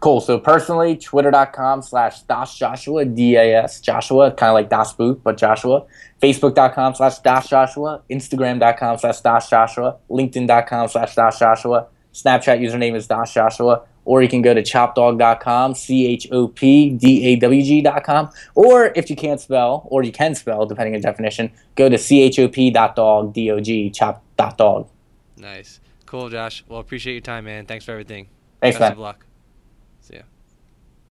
Cool. 0.00 0.20
So 0.20 0.38
personally, 0.38 0.96
twitter.com 0.96 1.82
slash 1.82 2.22
Das 2.22 2.56
Joshua, 2.58 3.04
D 3.04 3.36
A 3.36 3.62
S 3.64 3.80
Joshua, 3.80 4.30
kind 4.32 4.50
of 4.50 4.54
like 4.54 4.68
Das 4.68 4.92
Boot, 4.92 5.22
but 5.24 5.36
Joshua. 5.38 5.86
Facebook.com 6.20 6.94
slash 6.94 7.18
Das 7.20 7.48
Joshua, 7.48 8.02
Instagram.com 8.10 8.98
slash 8.98 9.20
Das 9.20 9.48
Joshua, 9.48 9.96
LinkedIn.com 10.10 10.88
slash 10.88 11.14
Das 11.14 11.38
Joshua, 11.38 11.86
Snapchat 12.12 12.60
username 12.60 12.94
is 12.94 13.06
Das 13.06 13.32
Joshua, 13.32 13.82
or 14.04 14.22
you 14.22 14.28
can 14.28 14.40
go 14.40 14.54
to 14.54 14.62
chopdawg.com, 14.62 15.74
C 15.74 16.06
H 16.06 16.28
O 16.30 16.48
P 16.48 16.90
D 16.90 17.26
A 17.26 17.36
W 17.36 17.62
G.com, 17.62 18.30
or 18.54 18.92
if 18.94 19.10
you 19.10 19.16
can't 19.16 19.40
spell, 19.40 19.86
or 19.90 20.02
you 20.02 20.12
can 20.12 20.34
spell, 20.34 20.64
depending 20.66 20.94
on 20.94 21.00
definition, 21.00 21.50
go 21.76 21.88
to 21.88 21.98
C 21.98 22.22
H 22.22 22.38
O 22.38 22.48
P 22.48 22.70
dot 22.70 22.94
dog, 22.96 23.32
D 23.32 23.50
O 23.50 23.60
G, 23.60 23.90
chop.dog. 23.90 24.88
Nice. 25.36 25.80
Cool, 26.06 26.28
Josh. 26.28 26.64
Well, 26.68 26.80
appreciate 26.80 27.14
your 27.14 27.22
time, 27.22 27.46
man. 27.46 27.66
Thanks 27.66 27.84
for 27.84 27.92
everything. 27.92 28.28
Thanks, 28.60 28.78
Best 28.78 28.80
man. 28.80 28.92
of 28.92 28.98
luck. 28.98 29.26